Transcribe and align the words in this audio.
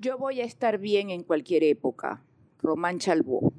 Yo 0.00 0.16
voy 0.16 0.40
a 0.40 0.44
estar 0.44 0.78
bien 0.78 1.10
en 1.10 1.22
cualquier 1.22 1.62
época. 1.62 2.22
Román 2.62 2.98
Chalbó. 2.98 3.52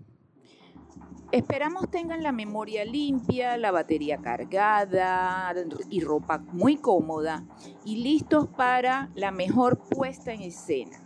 Esperamos 1.32 1.92
tengan 1.92 2.24
la 2.24 2.32
memoria 2.32 2.84
limpia, 2.84 3.58
la 3.58 3.70
batería 3.70 4.18
cargada 4.18 5.54
y 5.92 6.02
ropa 6.02 6.40
muy 6.40 6.78
cómoda 6.78 7.46
y 7.86 7.98
listos 7.98 8.48
para 8.48 9.12
la 9.14 9.30
mejor 9.30 9.84
puesta 9.88 10.34
en 10.34 10.42
escena. 10.42 10.98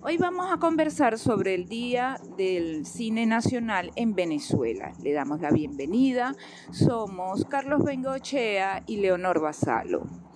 Hoy 0.00 0.16
vamos 0.16 0.50
a 0.50 0.56
conversar 0.56 1.18
sobre 1.18 1.54
el 1.54 1.68
Día 1.68 2.18
del 2.38 2.86
Cine 2.86 3.26
Nacional 3.26 3.90
en 3.94 4.14
Venezuela. 4.14 4.94
Le 5.02 5.12
damos 5.12 5.42
la 5.42 5.50
bienvenida. 5.50 6.34
Somos 6.70 7.44
Carlos 7.44 7.84
Bengochea 7.84 8.84
y 8.86 8.96
Leonor 8.96 9.42
Basalo. 9.42 10.27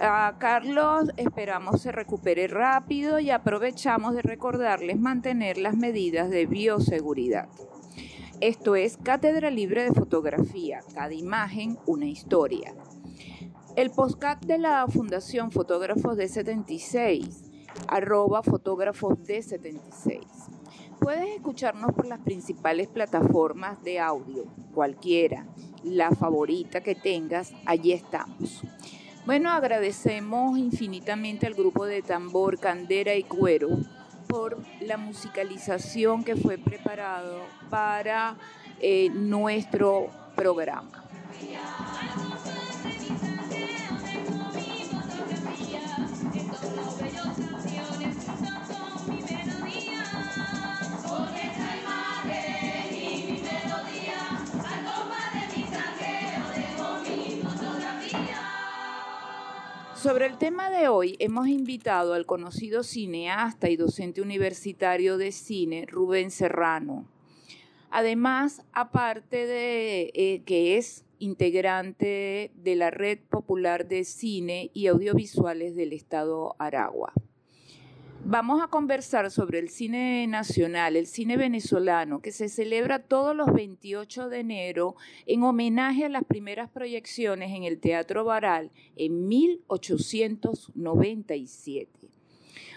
A 0.00 0.36
Carlos 0.38 1.10
esperamos 1.16 1.82
se 1.82 1.92
recupere 1.92 2.48
rápido 2.48 3.20
y 3.20 3.30
aprovechamos 3.30 4.14
de 4.14 4.22
recordarles 4.22 4.98
mantener 4.98 5.58
las 5.58 5.76
medidas 5.76 6.30
de 6.30 6.46
bioseguridad. 6.46 7.48
Esto 8.40 8.74
es 8.74 8.96
Cátedra 8.96 9.50
Libre 9.50 9.84
de 9.84 9.92
Fotografía, 9.92 10.80
cada 10.94 11.14
imagen 11.14 11.78
una 11.86 12.06
historia. 12.06 12.74
El 13.76 13.90
postcat 13.90 14.44
de 14.44 14.58
la 14.58 14.86
Fundación 14.88 15.52
Fotógrafos 15.52 16.16
de 16.16 16.28
76, 16.28 17.50
arroba 17.86 18.42
fotógrafos 18.42 19.22
de 19.24 19.42
76. 19.42 20.20
Puedes 21.00 21.36
escucharnos 21.36 21.92
por 21.92 22.06
las 22.06 22.20
principales 22.20 22.88
plataformas 22.88 23.82
de 23.82 24.00
audio, 24.00 24.44
cualquiera, 24.74 25.46
la 25.84 26.10
favorita 26.12 26.80
que 26.80 26.94
tengas, 26.94 27.52
allí 27.66 27.92
estamos. 27.92 28.62
Bueno, 29.24 29.50
agradecemos 29.50 30.58
infinitamente 30.58 31.46
al 31.46 31.54
grupo 31.54 31.86
de 31.86 32.02
tambor, 32.02 32.58
candera 32.58 33.14
y 33.14 33.22
cuero 33.22 33.68
por 34.26 34.58
la 34.80 34.96
musicalización 34.96 36.24
que 36.24 36.34
fue 36.34 36.58
preparado 36.58 37.38
para 37.70 38.36
eh, 38.80 39.10
nuestro 39.10 40.08
programa. 40.34 41.04
Sobre 60.02 60.26
el 60.26 60.36
tema 60.36 60.68
de 60.68 60.88
hoy 60.88 61.14
hemos 61.20 61.46
invitado 61.46 62.14
al 62.14 62.26
conocido 62.26 62.82
cineasta 62.82 63.68
y 63.70 63.76
docente 63.76 64.20
universitario 64.20 65.16
de 65.16 65.30
cine 65.30 65.86
Rubén 65.86 66.32
Serrano. 66.32 67.06
Además, 67.88 68.64
aparte 68.72 69.46
de 69.46 70.10
eh, 70.12 70.42
que 70.44 70.76
es 70.76 71.04
integrante 71.20 72.50
de 72.56 72.74
la 72.74 72.90
Red 72.90 73.20
Popular 73.30 73.86
de 73.86 74.02
Cine 74.02 74.72
y 74.74 74.88
Audiovisuales 74.88 75.76
del 75.76 75.92
Estado 75.92 76.56
Aragua. 76.58 77.12
Vamos 78.24 78.62
a 78.62 78.68
conversar 78.68 79.32
sobre 79.32 79.58
el 79.58 79.68
cine 79.68 80.28
nacional, 80.28 80.94
el 80.94 81.08
cine 81.08 81.36
venezolano, 81.36 82.22
que 82.22 82.30
se 82.30 82.48
celebra 82.48 83.00
todos 83.00 83.34
los 83.34 83.52
28 83.52 84.28
de 84.28 84.38
enero 84.38 84.94
en 85.26 85.42
homenaje 85.42 86.04
a 86.04 86.08
las 86.08 86.22
primeras 86.22 86.70
proyecciones 86.70 87.50
en 87.50 87.64
el 87.64 87.80
Teatro 87.80 88.24
Baral 88.24 88.70
en 88.94 89.26
1897. 89.26 91.90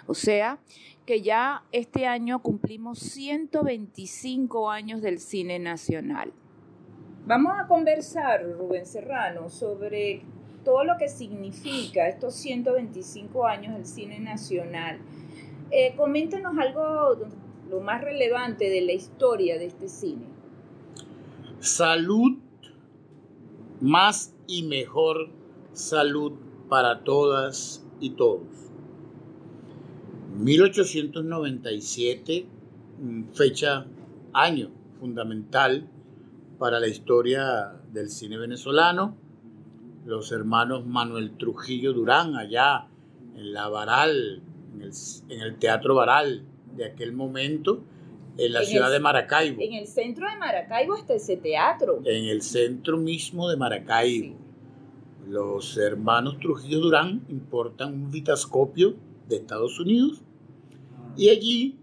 O 0.08 0.16
sea, 0.16 0.58
que 1.06 1.22
ya 1.22 1.64
este 1.72 2.08
año 2.08 2.42
cumplimos 2.42 2.98
125 2.98 4.72
años 4.72 5.04
del 5.04 5.20
cine 5.20 5.60
nacional. 5.60 6.34
Vamos 7.28 7.54
a 7.56 7.68
conversar, 7.68 8.44
Rubén 8.44 8.88
Serrano, 8.88 9.52
sobre 9.52 10.24
todo 10.64 10.84
lo 10.84 10.98
que 10.98 11.08
significa 11.08 12.10
estos 12.10 12.34
125 12.34 13.46
años 13.46 13.76
del 13.76 13.86
cine 13.86 14.20
nacional 14.20 15.00
eh, 15.72 15.96
coméntanos 15.96 16.58
algo, 16.58 17.18
lo 17.70 17.80
más 17.82 18.02
relevante 18.02 18.70
de 18.70 18.82
la 18.82 18.94
historia 18.94 19.58
de 19.58 19.66
este 19.66 19.88
cine. 19.88 20.26
Salud, 21.60 22.38
más 23.82 24.34
y 24.48 24.64
mejor 24.64 25.30
salud 25.74 26.34
para 26.70 27.04
todas 27.04 27.86
y 28.00 28.12
todos. 28.12 28.48
1897, 30.38 32.46
mm, 33.00 33.24
fecha, 33.34 33.86
año 34.34 34.70
fundamental 35.00 35.90
para 36.60 36.80
la 36.80 36.88
historia 36.88 37.74
del 37.92 38.10
cine 38.10 38.38
venezolano. 38.38 39.18
Los 40.06 40.32
hermanos 40.32 40.86
Manuel 40.86 41.36
Trujillo 41.38 41.94
Durán, 41.94 42.36
allá 42.36 42.88
en 43.36 43.54
La 43.54 43.70
Varal, 43.70 44.44
en 44.82 45.42
el, 45.42 45.58
Teatro 45.58 45.96
Baral 45.96 46.44
de 46.76 46.86
aquel 46.86 47.14
momento, 47.14 47.84
en 48.38 48.54
la 48.54 48.64
ciudad 48.64 48.92
de 48.92 49.00
Maracaibo. 49.00 49.62
En 49.62 49.74
el 49.74 49.88
centro 49.88 50.30
de 50.30 50.38
Maracaibo 50.38 50.98
está 50.98 51.14
ese 51.14 51.38
teatro. 51.38 52.02
En 52.04 52.26
el 52.26 52.42
centro 52.42 52.98
mismo 52.98 53.50
de 53.50 53.56
Maracaibo. 53.56 54.36
Los 55.28 55.78
hermanos 55.78 56.38
Trujillo 56.40 56.80
Durán 56.80 57.26
importan 57.30 57.94
un 57.94 58.12
vitascopio 58.12 58.96
de 59.28 59.38
Estados 59.38 59.80
Unidos 59.80 60.22
y 61.18 61.30
allí, 61.30 61.78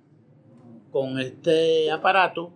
con 0.91 1.19
este 1.19 1.91
aparato, 1.91 2.53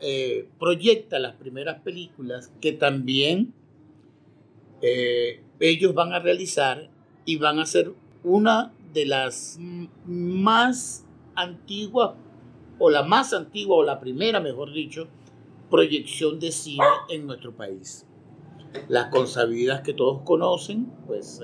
eh, 0.00 0.48
proyecta 0.58 1.18
las 1.18 1.34
primeras 1.34 1.80
películas 1.80 2.52
que 2.60 2.72
también 2.72 3.52
eh, 4.80 5.42
ellos 5.58 5.92
van 5.92 6.12
a 6.12 6.20
realizar 6.20 6.88
y 7.24 7.36
van 7.36 7.58
a 7.58 7.66
ser 7.66 7.92
una 8.22 8.72
de 8.92 9.06
las 9.06 9.58
más 10.06 11.04
antiguas, 11.34 12.12
o 12.78 12.90
la 12.90 13.02
más 13.02 13.32
antigua, 13.32 13.76
o 13.76 13.82
la 13.82 14.00
primera, 14.00 14.40
mejor 14.40 14.72
dicho, 14.72 15.08
proyección 15.70 16.40
de 16.40 16.52
cine 16.52 16.84
en 17.08 17.26
nuestro 17.26 17.54
país. 17.54 18.06
Las 18.88 19.06
consabidas 19.06 19.80
que 19.82 19.92
todos 19.92 20.22
conocen, 20.22 20.92
pues 21.06 21.40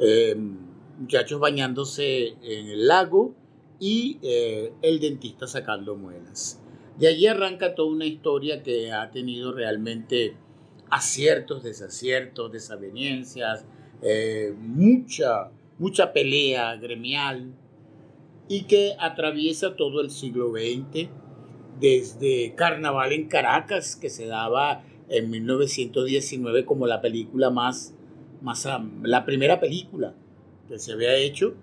eh, 0.00 0.32
em, 0.32 0.56
muchachos 0.98 1.40
bañándose 1.40 2.34
en 2.42 2.68
el 2.68 2.88
lago 2.88 3.34
y 3.78 4.18
eh, 4.22 4.72
el 4.82 5.00
dentista 5.00 5.46
sacando 5.46 5.96
muelas. 5.96 6.60
De 6.98 7.06
allí 7.06 7.26
arranca 7.26 7.74
toda 7.74 7.92
una 7.92 8.06
historia 8.06 8.62
que 8.62 8.92
ha 8.92 9.10
tenido 9.10 9.52
realmente 9.52 10.36
aciertos, 10.90 11.62
desaciertos, 11.62 12.50
desavenencias, 12.50 13.64
eh, 14.02 14.54
mucha 14.58 15.50
mucha 15.78 16.12
pelea 16.12 16.76
gremial 16.76 17.54
y 18.48 18.62
que 18.64 18.94
atraviesa 18.98 19.76
todo 19.76 20.00
el 20.00 20.10
siglo 20.10 20.50
XX, 20.50 21.08
desde 21.78 22.54
Carnaval 22.56 23.12
en 23.12 23.28
Caracas, 23.28 23.94
que 23.94 24.10
se 24.10 24.26
daba 24.26 24.82
en 25.08 25.30
1919 25.30 26.64
como 26.64 26.86
la 26.86 27.00
película 27.00 27.50
más, 27.50 27.94
más 28.42 28.66
la 29.02 29.24
primera 29.24 29.60
película 29.60 30.14
que 30.66 30.78
se 30.78 30.92
había 30.92 31.14
hecho. 31.16 31.54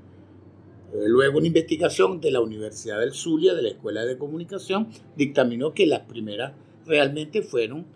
Eh, 0.94 1.08
luego 1.08 1.40
una 1.40 1.48
investigación 1.48 2.22
de 2.22 2.32
la 2.32 2.40
Universidad 2.40 3.00
del 3.00 3.14
Zulia, 3.14 3.54
de 3.54 3.64
la 3.64 3.70
Escuela 3.70 4.06
de 4.06 4.18
Comunicación, 4.18 4.88
dictaminó 5.18 5.74
que 5.74 5.86
las 5.86 6.02
primeras 6.02 6.54
realmente 6.86 7.42
fueron 7.42 7.88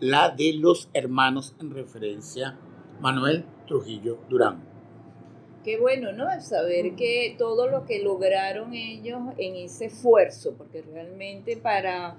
la 0.00 0.30
de 0.30 0.52
los 0.52 0.88
hermanos 0.92 1.56
en 1.60 1.70
referencia 1.70 2.58
Manuel 3.00 3.44
Trujillo 3.66 4.18
Durán 4.28 4.77
qué 5.68 5.76
bueno, 5.76 6.12
¿no? 6.12 6.28
Saber 6.40 6.94
que 6.96 7.34
todo 7.36 7.68
lo 7.68 7.84
que 7.84 8.02
lograron 8.02 8.72
ellos 8.72 9.20
en 9.36 9.54
ese 9.54 9.84
esfuerzo, 9.84 10.54
porque 10.56 10.80
realmente 10.80 11.58
para 11.58 12.16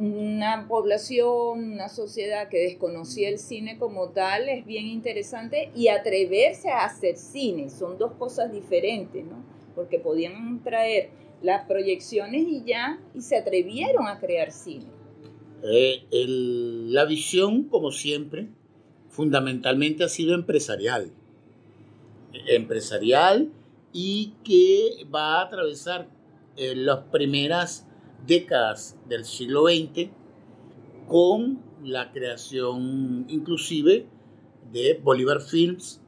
una 0.00 0.66
población, 0.66 1.74
una 1.74 1.88
sociedad 1.88 2.48
que 2.48 2.58
desconocía 2.58 3.28
el 3.28 3.38
cine 3.38 3.78
como 3.78 4.08
tal 4.08 4.48
es 4.48 4.66
bien 4.66 4.86
interesante 4.88 5.70
y 5.76 5.86
atreverse 5.86 6.68
a 6.68 6.86
hacer 6.86 7.16
cine, 7.16 7.70
son 7.70 7.98
dos 7.98 8.14
cosas 8.14 8.50
diferentes, 8.50 9.24
¿no? 9.24 9.44
Porque 9.76 10.00
podían 10.00 10.60
traer 10.64 11.10
las 11.42 11.68
proyecciones 11.68 12.48
y 12.48 12.64
ya, 12.64 13.00
y 13.14 13.20
se 13.20 13.36
atrevieron 13.36 14.08
a 14.08 14.18
crear 14.18 14.50
cine. 14.50 14.86
Eh, 15.62 16.02
la 16.10 17.04
visión, 17.04 17.68
como 17.68 17.92
siempre, 17.92 18.48
fundamentalmente 19.08 20.02
ha 20.02 20.08
sido 20.08 20.34
empresarial 20.34 21.12
empresarial 22.32 23.50
y 23.92 24.34
que 24.44 25.06
va 25.12 25.40
a 25.40 25.42
atravesar 25.42 26.08
eh, 26.56 26.74
las 26.74 27.00
primeras 27.10 27.86
décadas 28.26 28.98
del 29.08 29.24
siglo 29.24 29.66
XX 29.66 30.10
con 31.06 31.62
la 31.82 32.12
creación 32.12 33.26
inclusive 33.28 34.06
de 34.72 35.00
Bolívar 35.02 35.40
Films, 35.40 36.00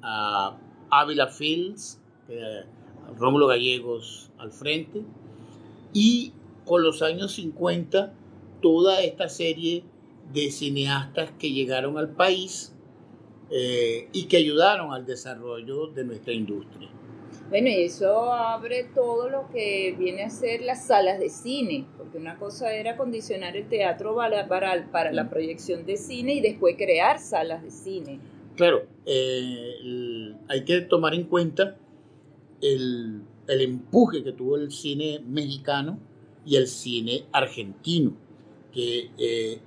Ávila 0.00 1.26
Films, 1.26 2.00
eh, 2.28 2.62
Rómulo 3.16 3.48
Gallegos 3.48 4.30
al 4.38 4.52
frente, 4.52 5.02
y 5.92 6.32
con 6.64 6.82
los 6.82 7.02
años 7.02 7.32
50 7.32 8.12
toda 8.62 9.00
esta 9.02 9.28
serie 9.28 9.84
de 10.32 10.50
cineastas 10.50 11.30
que 11.38 11.52
llegaron 11.52 11.98
al 11.98 12.10
país 12.10 12.74
eh, 13.50 14.08
y 14.12 14.26
que 14.26 14.36
ayudaron 14.36 14.92
al 14.92 15.06
desarrollo 15.06 15.86
de 15.88 16.04
nuestra 16.04 16.32
industria. 16.32 16.90
Bueno, 17.48 17.68
y 17.68 17.84
eso 17.84 18.30
abre 18.32 18.84
todo 18.94 19.30
lo 19.30 19.48
que 19.48 19.94
viene 19.98 20.22
a 20.22 20.30
ser 20.30 20.60
las 20.60 20.86
salas 20.86 21.18
de 21.18 21.30
cine, 21.30 21.86
porque 21.96 22.18
una 22.18 22.38
cosa 22.38 22.74
era 22.74 22.96
condicionar 22.96 23.56
el 23.56 23.68
teatro 23.68 24.14
para, 24.16 24.46
para 24.48 25.12
la 25.12 25.30
proyección 25.30 25.86
de 25.86 25.96
cine 25.96 26.34
y 26.34 26.40
después 26.40 26.76
crear 26.76 27.18
salas 27.18 27.62
de 27.62 27.70
cine. 27.70 28.20
Claro, 28.56 28.86
eh, 29.06 30.34
hay 30.48 30.64
que 30.64 30.80
tomar 30.82 31.14
en 31.14 31.24
cuenta 31.24 31.78
el, 32.60 33.22
el 33.46 33.60
empuje 33.60 34.22
que 34.24 34.32
tuvo 34.32 34.56
el 34.56 34.72
cine 34.72 35.20
mexicano 35.26 35.98
y 36.44 36.56
el 36.56 36.66
cine 36.66 37.24
argentino, 37.32 38.16
que 38.72 39.10
eh, 39.16 39.60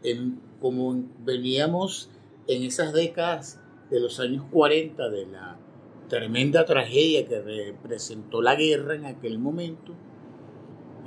como 0.60 1.04
veníamos 1.24 2.10
en 2.48 2.64
esas 2.64 2.92
décadas 2.92 3.61
de 3.92 4.00
los 4.00 4.20
años 4.20 4.46
40 4.50 5.10
de 5.10 5.26
la 5.28 5.60
tremenda 6.08 6.66
tragedia 6.66 7.28
que 7.28 7.42
representó 7.42 8.42
la 8.42 8.56
guerra 8.56 8.96
en 8.96 9.06
aquel 9.06 9.38
momento, 9.38 9.94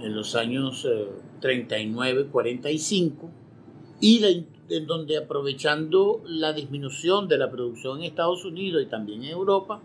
en 0.01 0.15
los 0.15 0.37
años 0.37 0.87
39, 1.41 2.21
eh, 2.21 2.27
45, 2.31 3.31
y 4.01 4.47
en 4.69 4.87
donde 4.87 5.17
aprovechando 5.17 6.23
la 6.27 6.53
disminución 6.53 7.27
de 7.27 7.39
la 7.39 7.51
producción 7.51 7.99
en 7.99 8.05
Estados 8.05 8.45
Unidos 8.45 8.83
y 8.83 8.87
también 8.87 9.25
en 9.25 9.31
Europa, 9.31 9.81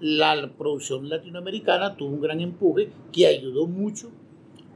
la 0.00 0.50
producción 0.56 1.08
latinoamericana 1.08 1.96
tuvo 1.96 2.10
un 2.10 2.20
gran 2.20 2.40
empuje 2.40 2.90
que 3.12 3.26
ayudó 3.26 3.66
mucho 3.66 4.10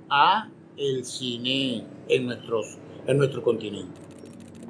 a 0.09 0.49
el 0.77 1.05
cine 1.05 1.85
en, 2.09 2.27
nuestros, 2.27 2.79
en 3.07 3.19
nuestro 3.19 3.43
continente. 3.43 4.08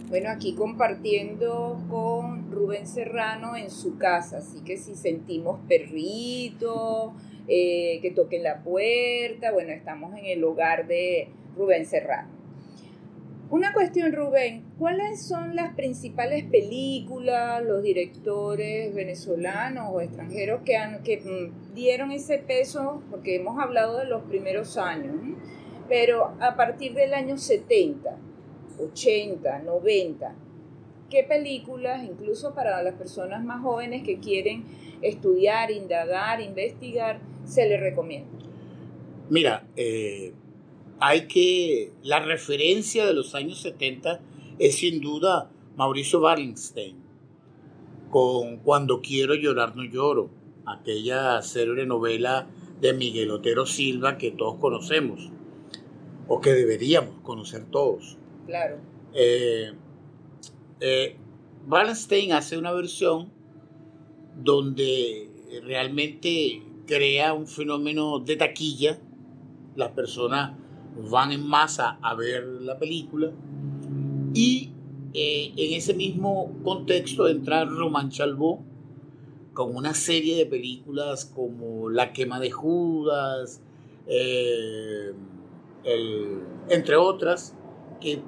Bueno, 0.08 0.30
aquí 0.30 0.54
compartiendo 0.54 1.84
con 1.90 2.50
Rubén 2.50 2.86
Serrano 2.86 3.56
en 3.56 3.70
su 3.70 3.98
casa, 3.98 4.38
así 4.38 4.62
que 4.64 4.78
si 4.78 4.94
sentimos 4.94 5.60
perrito, 5.68 7.12
eh, 7.46 7.98
que 8.00 8.10
toquen 8.12 8.42
la 8.42 8.62
puerta, 8.62 9.52
bueno, 9.52 9.70
estamos 9.70 10.16
en 10.16 10.24
el 10.24 10.42
hogar 10.44 10.86
de 10.86 11.28
Rubén 11.54 11.84
Serrano. 11.84 12.30
Una 13.50 13.74
cuestión, 13.74 14.14
Rubén, 14.14 14.64
¿cuáles 14.78 15.26
son 15.26 15.54
las 15.54 15.74
principales 15.74 16.44
películas, 16.44 17.62
los 17.62 17.82
directores 17.82 18.94
venezolanos 18.94 19.90
o 19.92 20.00
extranjeros 20.00 20.62
que, 20.64 20.76
han, 20.76 21.02
que 21.02 21.18
mm, 21.18 21.74
dieron 21.74 22.12
ese 22.12 22.38
peso? 22.38 23.02
Porque 23.10 23.36
hemos 23.36 23.58
hablado 23.58 23.98
de 23.98 24.06
los 24.06 24.22
primeros 24.22 24.78
años, 24.78 25.16
pero 25.86 26.34
a 26.40 26.56
partir 26.56 26.94
del 26.94 27.12
año 27.12 27.36
70, 27.36 28.16
80, 28.80 29.60
90. 29.60 30.34
¿Qué 31.10 31.24
películas, 31.24 32.04
incluso 32.04 32.54
para 32.54 32.82
las 32.82 32.94
personas 32.94 33.44
más 33.44 33.62
jóvenes 33.62 34.02
que 34.04 34.18
quieren 34.18 34.64
estudiar, 35.00 35.70
indagar, 35.70 36.40
investigar, 36.40 37.20
se 37.44 37.68
les 37.68 37.80
recomienda? 37.80 38.28
Mira, 39.30 39.66
eh, 39.76 40.32
hay 41.00 41.26
que. 41.26 41.92
La 42.02 42.20
referencia 42.20 43.06
de 43.06 43.14
los 43.14 43.34
años 43.34 43.60
70 43.60 44.20
es 44.58 44.76
sin 44.76 45.00
duda 45.00 45.50
Mauricio 45.76 46.20
Wallenstein, 46.20 46.96
con 48.10 48.58
Cuando 48.58 49.00
quiero 49.00 49.34
llorar 49.34 49.76
no 49.76 49.84
lloro, 49.84 50.30
aquella 50.66 51.40
célebre 51.42 51.86
novela 51.86 52.48
de 52.80 52.92
Miguel 52.92 53.30
Otero 53.30 53.66
Silva 53.66 54.18
que 54.18 54.30
todos 54.30 54.56
conocemos, 54.56 55.30
o 56.26 56.40
que 56.40 56.52
deberíamos 56.52 57.20
conocer 57.22 57.64
todos. 57.66 58.18
Claro. 58.48 58.78
Eh, 59.12 59.74
eh, 60.80 61.16
Wallenstein 61.68 62.32
hace 62.32 62.56
una 62.56 62.72
versión 62.72 63.30
donde 64.42 65.28
realmente 65.64 66.62
crea 66.86 67.34
un 67.34 67.46
fenómeno 67.46 68.20
de 68.20 68.36
taquilla. 68.36 68.98
Las 69.76 69.90
personas 69.90 70.56
van 71.10 71.32
en 71.32 71.46
masa 71.46 71.98
a 72.00 72.14
ver 72.14 72.42
la 72.62 72.78
película. 72.78 73.32
Y 74.32 74.72
eh, 75.12 75.52
en 75.54 75.74
ese 75.74 75.92
mismo 75.92 76.50
contexto 76.64 77.28
entra 77.28 77.66
Roman 77.66 78.08
Chalbot 78.08 78.60
con 79.52 79.76
una 79.76 79.92
serie 79.92 80.36
de 80.36 80.46
películas 80.46 81.26
como 81.26 81.90
La 81.90 82.14
quema 82.14 82.40
de 82.40 82.50
Judas, 82.50 83.60
entre 86.70 86.96
otras, 86.96 87.54
que, 88.00 88.20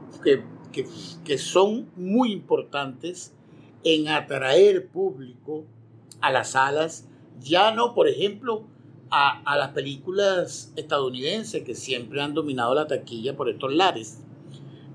que, 1.24 1.38
son 1.38 1.90
muy 1.96 2.32
importantes 2.32 3.34
en 3.84 4.08
atraer 4.08 4.88
público 4.88 5.64
a 6.20 6.30
las 6.30 6.50
salas, 6.50 7.08
ya 7.40 7.72
no, 7.72 7.94
por 7.94 8.08
ejemplo, 8.08 8.64
a, 9.10 9.40
a, 9.42 9.56
las 9.56 9.70
películas 9.70 10.72
estadounidenses 10.76 11.62
que 11.62 11.74
siempre 11.74 12.20
han 12.20 12.34
dominado 12.34 12.74
la 12.74 12.86
taquilla 12.86 13.36
por 13.36 13.48
estos 13.48 13.72
lares. 13.72 14.20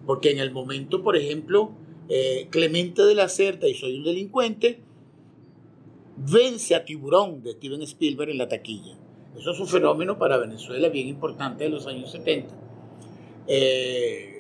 Porque 0.06 0.32
en 0.32 0.40
el 0.40 0.52
momento, 0.52 1.02
por 1.02 1.18
ejemplo, 1.18 1.72
eh, 2.08 2.48
Clemente 2.52 3.02
de 3.04 3.16
la 3.16 3.28
Certa 3.28 3.68
y 3.68 3.74
Soy 3.74 3.98
un 3.98 4.04
delincuente 4.04 4.80
vence 6.18 6.76
a 6.76 6.86
Tiburón 6.86 7.42
de 7.44 7.54
Steven 7.54 7.82
Spielberg 7.82 8.30
en 8.30 8.38
la 8.38 8.48
taquilla. 8.48 8.96
Eso 9.38 9.52
es 9.52 9.60
un 9.60 9.68
fenómeno 9.68 10.18
para 10.18 10.38
Venezuela 10.38 10.90
bien 10.90 11.08
importante 11.08 11.66
de 11.66 11.70
los 11.70 11.88
años 11.88 12.12
70. 12.12 12.56
Eh, 13.48 14.35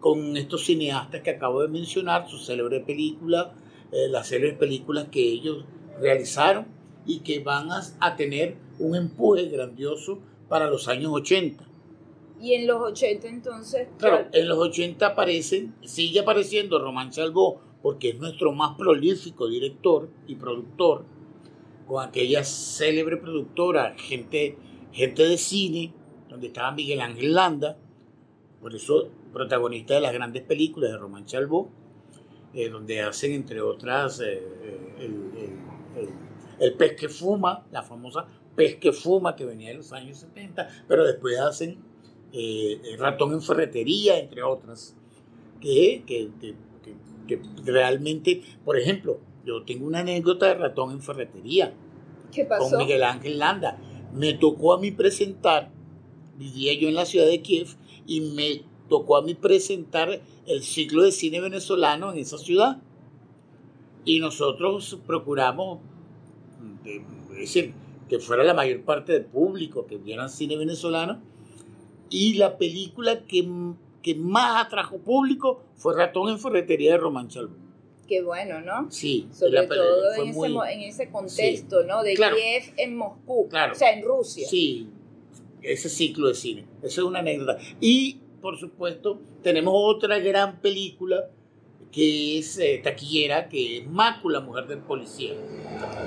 con 0.00 0.36
estos 0.36 0.64
cineastas 0.64 1.22
que 1.22 1.30
acabo 1.30 1.62
de 1.62 1.68
mencionar, 1.68 2.28
su 2.28 2.38
célebre 2.38 2.80
película, 2.80 3.54
eh, 3.92 4.08
las 4.08 4.28
célebres 4.28 4.58
películas 4.58 5.08
que 5.10 5.20
ellos 5.20 5.64
realizaron 6.00 6.66
y 7.06 7.20
que 7.20 7.40
van 7.40 7.68
a, 7.70 8.16
tener 8.16 8.56
un 8.78 8.96
empuje 8.96 9.46
grandioso 9.48 10.18
para 10.48 10.68
los 10.68 10.88
años 10.88 11.12
80. 11.12 11.64
Y 12.40 12.54
en 12.54 12.66
los 12.66 12.80
80 12.82 13.28
entonces... 13.28 13.88
Claro, 13.98 14.26
en 14.32 14.48
los 14.48 14.58
80 14.58 15.06
aparecen, 15.06 15.74
sigue 15.82 16.20
apareciendo 16.20 16.78
Román 16.78 17.10
Chalbó, 17.10 17.60
porque 17.82 18.10
es 18.10 18.18
nuestro 18.18 18.52
más 18.52 18.76
prolífico 18.76 19.48
director 19.48 20.08
y 20.26 20.36
productor, 20.36 21.04
con 21.86 22.06
aquella 22.06 22.42
célebre 22.44 23.18
productora, 23.18 23.94
gente, 23.96 24.56
gente 24.92 25.22
de 25.22 25.36
cine, 25.36 25.92
donde 26.28 26.48
estaba 26.48 26.72
Miguel 26.72 27.00
Ángel 27.00 27.34
Landa, 27.34 27.78
por 28.64 28.74
eso 28.74 29.10
protagonista 29.30 29.92
de 29.92 30.00
las 30.00 30.14
grandes 30.14 30.42
películas 30.42 30.92
de 30.92 30.96
Román 30.96 31.26
Chalbó, 31.26 31.68
eh, 32.54 32.70
donde 32.70 33.02
hacen, 33.02 33.32
entre 33.32 33.60
otras, 33.60 34.20
eh, 34.20 34.42
eh, 35.00 35.50
el, 36.60 36.72
pez 36.72 36.96
que 36.96 37.10
fuma, 37.10 37.66
la 37.70 37.82
famosa 37.82 38.26
pez 38.56 38.76
que 38.76 38.94
fuma 38.94 39.36
que 39.36 39.44
venía 39.44 39.68
de 39.68 39.74
los 39.74 39.92
años 39.92 40.16
70, 40.16 40.66
pero 40.88 41.04
después 41.04 41.38
hacen 41.40 41.76
ratón 42.96 43.34
en 43.34 43.42
ferretería, 43.42 44.18
entre 44.18 44.42
otras, 44.42 44.96
que, 45.60 46.02
que, 46.06 46.30
que, 47.28 47.42
realmente, 47.66 48.40
por 48.64 48.78
ejemplo, 48.78 49.20
yo 49.44 49.62
tengo 49.64 49.86
una 49.86 49.98
anécdota 49.98 50.46
de 50.46 50.54
ratón 50.54 50.90
en 50.92 51.02
ferretería. 51.02 51.74
¿Qué 52.32 52.46
pasó? 52.46 52.70
Con 52.70 52.78
Miguel 52.78 53.02
Ángel 53.02 53.38
Landa. 53.38 53.78
Me 54.14 54.32
tocó 54.32 54.72
a 54.72 54.80
mí 54.80 54.90
presentar, 54.90 55.70
vivía 56.38 56.72
yo 56.72 56.88
en 56.88 56.94
la 56.94 57.04
ciudad 57.04 57.26
de 57.26 57.42
Kiev, 57.42 57.76
y 58.06 58.20
me 58.20 58.62
tocó 58.88 59.16
a 59.16 59.22
mí 59.22 59.34
presentar 59.34 60.20
el 60.46 60.62
ciclo 60.62 61.02
de 61.02 61.12
cine 61.12 61.40
venezolano 61.40 62.12
en 62.12 62.18
esa 62.18 62.38
ciudad. 62.38 62.78
Y 64.04 64.20
nosotros 64.20 64.98
procuramos, 65.06 65.80
decir, 67.30 67.72
que 68.08 68.18
fuera 68.18 68.44
la 68.44 68.54
mayor 68.54 68.82
parte 68.82 69.12
del 69.12 69.24
público 69.24 69.86
que 69.86 69.96
vieran 69.96 70.28
cine 70.28 70.56
venezolano. 70.56 71.22
Y 72.10 72.34
la 72.34 72.58
película 72.58 73.24
que, 73.24 73.48
que 74.02 74.14
más 74.14 74.66
atrajo 74.66 74.98
público 74.98 75.62
fue 75.74 75.96
Ratón 75.96 76.28
en 76.28 76.38
Ferretería 76.38 76.92
de 76.92 76.98
Román 76.98 77.28
Chalbú. 77.28 77.64
Qué 78.06 78.22
bueno, 78.22 78.60
¿no? 78.60 78.90
Sí. 78.90 79.26
Sobre 79.32 79.66
todo 79.66 80.12
en, 80.12 80.28
ese, 80.28 80.46
en, 80.46 80.80
ese, 80.82 81.10
contexto, 81.10 81.84
¿no? 81.84 82.02
De 82.02 82.14
Kiev 82.14 82.74
en 82.76 82.96
Moscú. 82.96 83.48
Claro. 83.48 83.72
O 83.72 83.74
sea, 83.74 83.92
en 83.92 84.04
Rusia. 84.04 84.46
Sí, 84.46 84.88
ese 85.64 85.88
ciclo 85.88 86.28
de 86.28 86.34
cine. 86.34 86.66
Esa 86.82 87.00
es 87.00 87.06
una 87.06 87.20
anécdota. 87.20 87.58
Y, 87.80 88.20
por 88.40 88.58
supuesto, 88.58 89.20
tenemos 89.42 89.74
otra 89.76 90.18
gran 90.18 90.60
película 90.60 91.30
que 91.90 92.38
es 92.38 92.58
eh, 92.58 92.80
taquillera, 92.82 93.48
que 93.48 93.78
es 93.78 93.86
Mácula, 93.86 94.40
Mujer 94.40 94.66
del 94.66 94.80
Policía, 94.80 95.34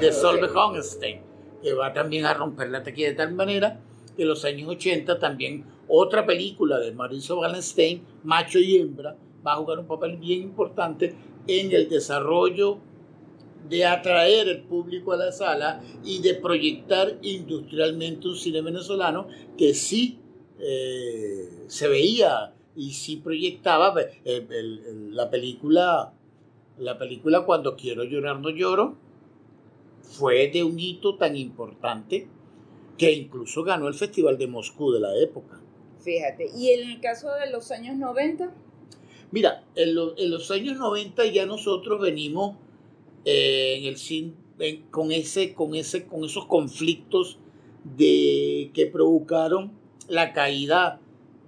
de 0.02 0.12
Solveig 0.12 0.56
Honstein, 0.56 1.22
que 1.64 1.74
va 1.74 1.94
también 1.94 2.26
a 2.26 2.34
romper 2.34 2.70
la 2.70 2.84
taquilla 2.84 3.08
de 3.08 3.16
tal 3.16 3.34
manera 3.34 3.80
que 4.16 4.24
en 4.24 4.28
los 4.28 4.44
años 4.44 4.70
80 4.70 5.18
también 5.20 5.64
otra 5.88 6.26
película 6.26 6.80
de 6.80 6.92
Mauricio 6.92 7.40
Wallenstein, 7.40 8.02
Macho 8.24 8.60
y 8.60 8.76
Hembra, 8.76 9.16
va 9.46 9.54
a 9.54 9.56
jugar 9.58 9.80
un 9.80 9.88
papel 9.88 10.18
bien 10.18 10.42
importante 10.42 11.16
en 11.48 11.72
el 11.72 11.88
desarrollo 11.88 12.80
de 13.70 13.86
atraer 13.86 14.48
el 14.48 14.64
público 14.64 15.14
a 15.14 15.18
la 15.18 15.32
sala 15.32 15.82
y 16.04 16.22
de 16.22 16.36
proyectar 16.36 17.18
industrialmente 17.22 18.28
un 18.28 18.36
cine 18.36 18.62
venezolano 18.62 19.28
que 19.58 19.74
sí 19.74 20.20
eh, 20.60 21.66
se 21.68 21.88
veía 21.88 22.54
y 22.76 22.94
sí 22.94 23.18
proyectaba 23.18 23.94
eh, 24.26 24.48
la 25.12 25.30
película 25.30 26.14
la 26.78 26.98
película 26.98 27.42
Cuando 27.42 27.76
quiero 27.76 28.04
llorar 28.04 28.40
no 28.40 28.50
lloro 28.50 28.98
fue 30.02 30.50
de 30.50 30.64
un 30.64 30.80
hito 30.80 31.16
tan 31.16 31.36
importante 31.36 32.28
que 32.98 33.12
incluso 33.12 33.64
ganó 33.64 33.88
el 33.88 33.94
Festival 33.94 34.38
de 34.38 34.48
Moscú 34.48 34.92
de 34.92 35.00
la 35.00 35.16
época. 35.18 35.60
Fíjate, 36.00 36.50
¿y 36.56 36.72
en 36.72 36.90
el 36.90 37.02
caso 37.02 37.30
de 37.34 37.52
los 37.52 37.72
años 37.72 37.98
90? 37.98 38.52
Mira, 39.32 39.64
en, 39.76 39.94
los 39.94 40.52
años 40.52 40.78
90 40.78 41.26
ya 41.26 41.46
nosotros 41.46 42.02
venimos 42.02 42.56
eh, 43.30 43.80
en 43.80 43.86
el 43.86 44.86
con, 44.90 45.12
ese, 45.12 45.54
con, 45.54 45.76
ese, 45.76 46.08
con 46.08 46.24
esos 46.24 46.46
conflictos 46.46 47.38
de, 47.84 48.72
que 48.74 48.86
provocaron 48.86 49.74
la 50.08 50.32
caída 50.32 51.02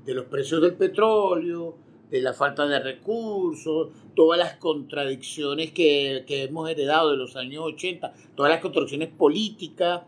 de 0.05 0.13
los 0.13 0.25
precios 0.25 0.62
del 0.62 0.74
petróleo, 0.74 1.77
de 2.12 2.21
la 2.21 2.33
falta 2.33 2.67
de 2.67 2.81
recursos, 2.81 3.91
todas 4.13 4.38
las 4.38 4.55
contradicciones 4.55 5.71
que, 5.71 6.25
que 6.27 6.43
hemos 6.43 6.69
heredado 6.69 7.12
de 7.12 7.17
los 7.17 7.38
años 7.38 7.63
80, 7.63 8.13
todas 8.36 8.51
las 8.51 8.59
contradicciones 8.59 9.07
políticas 9.07 10.01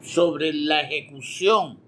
sobre 0.00 0.54
la 0.54 0.80
ejecución 0.80 1.78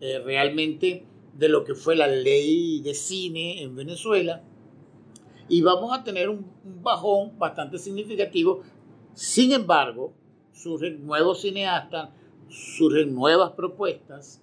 eh, 0.00 0.20
realmente 0.20 1.04
de 1.36 1.48
lo 1.48 1.64
que 1.64 1.74
fue 1.74 1.96
la 1.96 2.06
ley 2.06 2.80
de 2.80 2.94
cine 2.94 3.60
en 3.60 3.74
Venezuela. 3.74 4.44
Y 5.52 5.60
vamos 5.60 5.92
a 5.92 6.02
tener 6.02 6.30
un, 6.30 6.50
bajón 6.82 7.38
bastante 7.38 7.76
significativo. 7.76 8.62
Sin 9.12 9.52
embargo, 9.52 10.14
surgen 10.50 11.04
nuevos 11.04 11.42
cineastas, 11.42 12.08
surgen 12.48 13.14
nuevas 13.14 13.50
propuestas, 13.50 14.42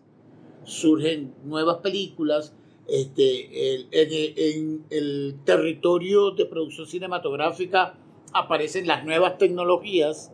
surgen 0.65 1.33
nuevas 1.43 1.77
películas. 1.77 2.53
Este, 2.87 3.89
en 3.91 4.85
el 4.91 5.39
territorio 5.45 6.29
de 6.29 6.45
producción 6.45 6.85
cinematográfica 6.85 7.95
aparecen 8.31 8.85
las 8.85 9.03
nuevas 9.03 9.39
tecnologías 9.39 10.31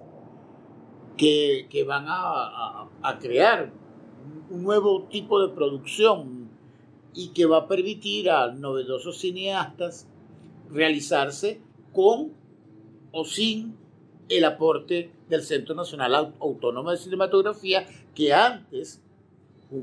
que, 1.15 1.85
van 1.87 2.05
a, 2.09 2.89
crear 3.21 3.71
un 4.49 4.63
nuevo 4.63 5.03
tipo 5.03 5.41
de 5.41 5.55
producción 5.55 6.49
y 7.13 7.29
que 7.29 7.45
va 7.45 7.59
a 7.59 7.67
permitir 7.69 8.29
a 8.29 8.51
novedosos 8.51 9.19
cineastas 9.19 10.09
realizarse 10.69 11.59
con 11.93 12.33
o 13.11 13.25
sin 13.25 13.75
el 14.29 14.43
aporte 14.43 15.11
del 15.29 15.43
Centro 15.43 15.75
Nacional 15.75 16.33
Autónomo 16.39 16.91
de 16.91 16.97
Cinematografía, 16.97 17.87
que 18.13 18.33
antes, 18.33 19.01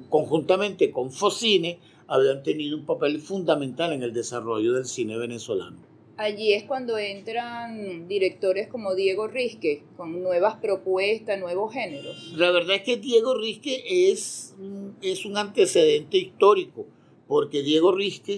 conjuntamente 0.08 0.90
con 0.90 1.10
Focine, 1.10 1.78
habían 2.06 2.42
tenido 2.42 2.76
un 2.76 2.84
papel 2.84 3.20
fundamental 3.20 3.92
en 3.92 4.02
el 4.02 4.12
desarrollo 4.12 4.72
del 4.72 4.84
cine 4.84 5.16
venezolano. 5.16 5.78
Allí 6.18 6.52
es 6.52 6.64
cuando 6.64 6.98
entran 6.98 8.06
directores 8.06 8.68
como 8.68 8.94
Diego 8.94 9.28
Risque, 9.28 9.82
con 9.96 10.22
nuevas 10.22 10.56
propuestas, 10.56 11.40
nuevos 11.40 11.72
géneros. 11.72 12.32
La 12.36 12.50
verdad 12.50 12.76
es 12.76 12.82
que 12.82 12.98
Diego 12.98 13.34
Risque 13.34 14.10
es, 14.10 14.54
es 15.00 15.24
un 15.24 15.38
antecedente 15.38 16.18
histórico, 16.18 16.86
porque 17.26 17.62
Diego 17.62 17.92
Risque 17.92 18.34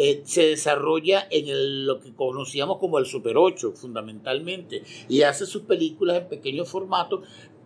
eh, 0.00 0.22
se 0.24 0.50
desarrolla 0.50 1.26
en 1.28 1.84
lo 1.84 1.98
que 1.98 2.14
conocíamos 2.14 2.78
como 2.78 3.00
el 3.00 3.06
Super 3.06 3.36
8, 3.36 3.72
fundamentalmente, 3.72 4.84
y 5.08 5.22
hace 5.22 5.44
sus 5.44 5.62
películas 5.62 6.18
en 6.18 6.28
pequeño 6.28 6.64
formato, 6.64 7.22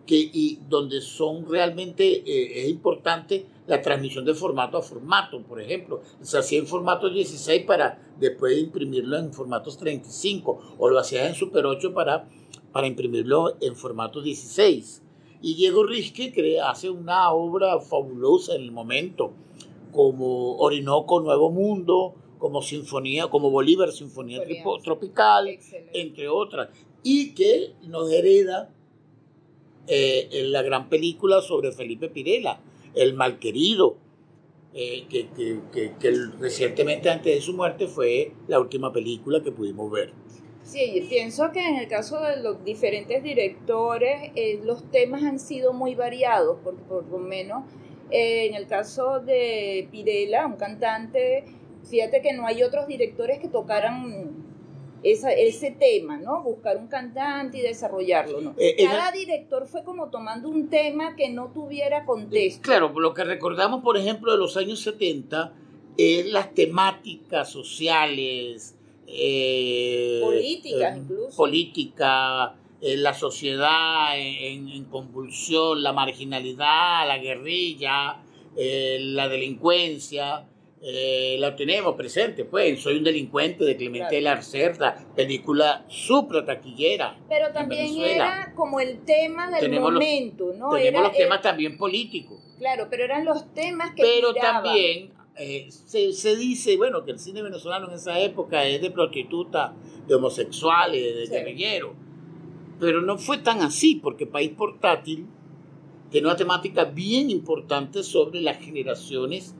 que, 0.07 0.15
y 0.15 0.57
donde 0.67 0.99
son 1.01 1.47
realmente, 1.47 2.23
eh, 2.25 2.63
es 2.63 2.69
importante 2.69 3.45
la 3.67 3.83
transmisión 3.83 4.25
de 4.25 4.33
formato 4.33 4.79
a 4.79 4.81
formato, 4.81 5.43
por 5.43 5.61
ejemplo. 5.61 6.01
Se 6.21 6.39
hacía 6.39 6.57
en 6.57 6.65
formato 6.65 7.07
16 7.07 7.65
para 7.65 8.01
después 8.19 8.57
imprimirlo 8.57 9.15
en 9.19 9.31
formatos 9.31 9.77
35, 9.77 10.75
o 10.79 10.89
lo 10.89 10.97
hacía 10.97 11.27
en 11.27 11.35
Super 11.35 11.67
8 11.67 11.93
para, 11.93 12.27
para 12.71 12.87
imprimirlo 12.87 13.57
en 13.61 13.75
formato 13.75 14.23
16. 14.23 15.03
Y 15.43 15.53
Diego 15.53 15.83
Risque 15.83 16.59
hace 16.65 16.89
una 16.89 17.29
obra 17.31 17.79
fabulosa 17.79 18.55
en 18.55 18.63
el 18.63 18.71
momento, 18.71 19.33
como 19.91 20.57
Orinoco 20.57 21.19
Nuevo 21.19 21.51
Mundo, 21.51 22.15
como 22.43 22.61
Sinfonía, 22.61 23.29
como 23.29 23.49
Bolívar 23.49 23.93
Sinfonía 23.93 24.41
Tropical, 24.83 25.57
entre 25.93 26.27
otras, 26.27 26.67
y 27.01 27.33
que 27.33 27.71
nos 27.83 28.11
hereda 28.11 28.69
eh, 29.87 30.27
en 30.29 30.51
la 30.51 30.61
gran 30.61 30.89
película 30.89 31.39
sobre 31.39 31.71
Felipe 31.71 32.09
Pirela, 32.09 32.59
El 32.95 33.13
Malquerido, 33.13 33.95
eh, 34.73 35.05
que, 35.09 35.29
que, 35.71 36.11
recientemente 36.37 37.09
antes 37.09 37.33
de 37.33 37.39
su 37.39 37.53
muerte 37.53 37.87
fue 37.87 38.33
la 38.49 38.59
última 38.59 38.91
película 38.91 39.41
que 39.41 39.53
pudimos 39.53 39.89
ver. 39.89 40.11
Sí, 40.63 41.01
pienso 41.07 41.49
que 41.53 41.65
en 41.65 41.77
el 41.77 41.87
caso 41.87 42.19
de 42.19 42.43
los 42.43 42.61
diferentes 42.65 43.23
directores, 43.23 44.33
eh, 44.35 44.59
los 44.65 44.91
temas 44.91 45.23
han 45.23 45.39
sido 45.39 45.71
muy 45.71 45.95
variados, 45.95 46.57
porque 46.61 46.81
por 46.89 47.07
lo 47.07 47.19
menos 47.19 47.63
en 48.09 48.53
el 48.53 48.67
caso 48.67 49.21
de 49.21 49.87
Pirela, 49.89 50.45
un 50.45 50.57
cantante, 50.57 51.45
fíjate 51.83 52.21
que 52.21 52.33
no 52.33 52.45
hay 52.45 52.63
otros 52.63 52.87
directores 52.87 53.39
que 53.39 53.47
tocaran 53.47 54.43
ese 55.03 55.71
tema, 55.71 56.17
¿no? 56.17 56.43
Buscar 56.43 56.77
un 56.77 56.87
cantante 56.87 57.57
y 57.57 57.61
desarrollarlo, 57.61 58.41
¿no? 58.41 58.55
Eh, 58.57 58.75
Cada 58.85 59.11
director 59.11 59.67
fue 59.67 59.83
como 59.83 60.09
tomando 60.09 60.47
un 60.49 60.69
tema 60.69 61.15
que 61.15 61.29
no 61.29 61.51
tuviera 61.53 62.05
contexto. 62.05 62.61
Claro, 62.61 62.87
lo 62.97 63.13
que 63.13 63.23
recordamos, 63.23 63.83
por 63.83 63.97
ejemplo, 63.97 64.31
de 64.31 64.37
los 64.37 64.55
años 64.55 64.81
70 64.81 65.53
es 65.97 66.25
las 66.27 66.53
temáticas 66.53 67.49
sociales, 67.49 68.75
eh, 69.07 70.19
políticas 70.23 70.95
eh, 70.95 70.99
incluso. 71.01 71.35
Política, 71.35 72.55
la 72.81 73.13
sociedad 73.13 74.17
en, 74.17 74.85
convulsión, 74.85 75.83
la 75.83 75.93
marginalidad, 75.93 77.07
la 77.07 77.17
guerrilla, 77.17 78.21
la 78.55 79.27
delincuencia 79.27 80.47
eh, 80.85 81.37
la 81.39 81.55
tenemos 81.55 81.95
presente, 81.95 82.43
pues, 82.43 82.81
Soy 82.81 82.97
un 82.97 83.05
delincuente 83.05 83.63
de 83.63 83.77
Clemente 83.77 84.19
claro. 84.19 84.41
Cerda, 84.41 84.97
película 85.15 85.85
supra 85.87 86.43
taquillera. 86.43 87.17
Pero 87.29 87.53
también 87.53 87.97
era 87.97 88.51
como 88.53 88.81
el 88.81 88.99
tema 89.05 89.49
del 89.49 89.79
momento, 89.79 90.51
¿no? 90.57 90.71
Tenemos 90.71 91.03
los 91.03 91.13
temas 91.13 91.41
también 91.41 91.77
políticos. 91.77 92.37
Claro, 92.57 92.87
pero 92.89 93.05
eran 93.05 93.23
los 93.23 93.53
temas 93.53 93.95
que 93.95 94.01
Pero 94.01 94.33
también 94.33 95.13
eh, 95.37 95.69
se, 95.71 96.35
dice, 96.35 96.75
bueno, 96.75 97.05
que 97.05 97.11
el 97.11 97.19
cine 97.19 97.41
venezolano 97.41 97.87
en 97.87 97.93
esa 97.93 98.19
época 98.19 98.65
es 98.65 98.81
de 98.81 98.91
prostitutas, 98.91 99.71
de 100.05 100.15
homosexuales, 100.15 101.29
de 101.29 101.33
guerrilleros. 101.33 101.91
Pero 102.81 103.01
no 103.01 103.17
fue 103.17 103.37
tan 103.37 103.61
así, 103.61 103.95
porque 104.03 104.25
País 104.25 104.51
Portátil 104.51 105.27
tiene 106.09 106.27
una 106.27 106.35
temática 106.35 106.83
bien 106.83 107.29
importante 107.29 108.03
sobre 108.03 108.41
las 108.41 108.57
generaciones 108.57 109.55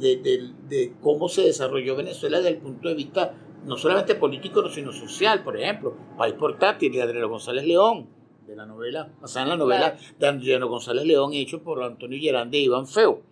de, 0.00 0.92
cómo 1.00 1.28
se 1.28 1.42
desarrolló 1.42 1.96
Venezuela 1.96 2.38
desde 2.38 2.50
el 2.50 2.58
punto 2.58 2.88
de 2.88 2.94
vista 2.94 3.34
no 3.64 3.76
solamente 3.76 4.14
político, 4.16 4.68
sino 4.68 4.92
social, 4.92 5.42
por 5.44 5.56
ejemplo, 5.56 5.96
País 6.16 6.34
Portátil 6.34 6.92
de 6.92 7.02
Adriano 7.02 7.28
González 7.28 7.64
León, 7.64 8.08
de 8.46 8.56
la 8.56 8.66
novela, 8.66 9.08
basada 9.20 9.44
en 9.44 9.50
la 9.50 9.56
novela 9.56 9.96
de 10.18 10.26
Adriano 10.26 10.68
González 10.68 11.04
León, 11.04 11.32
hecho 11.32 11.62
por 11.62 11.82
Antonio 11.82 12.18
Gerán 12.20 12.50
de 12.50 12.58
Iván 12.58 12.86
Feo. 12.86 13.22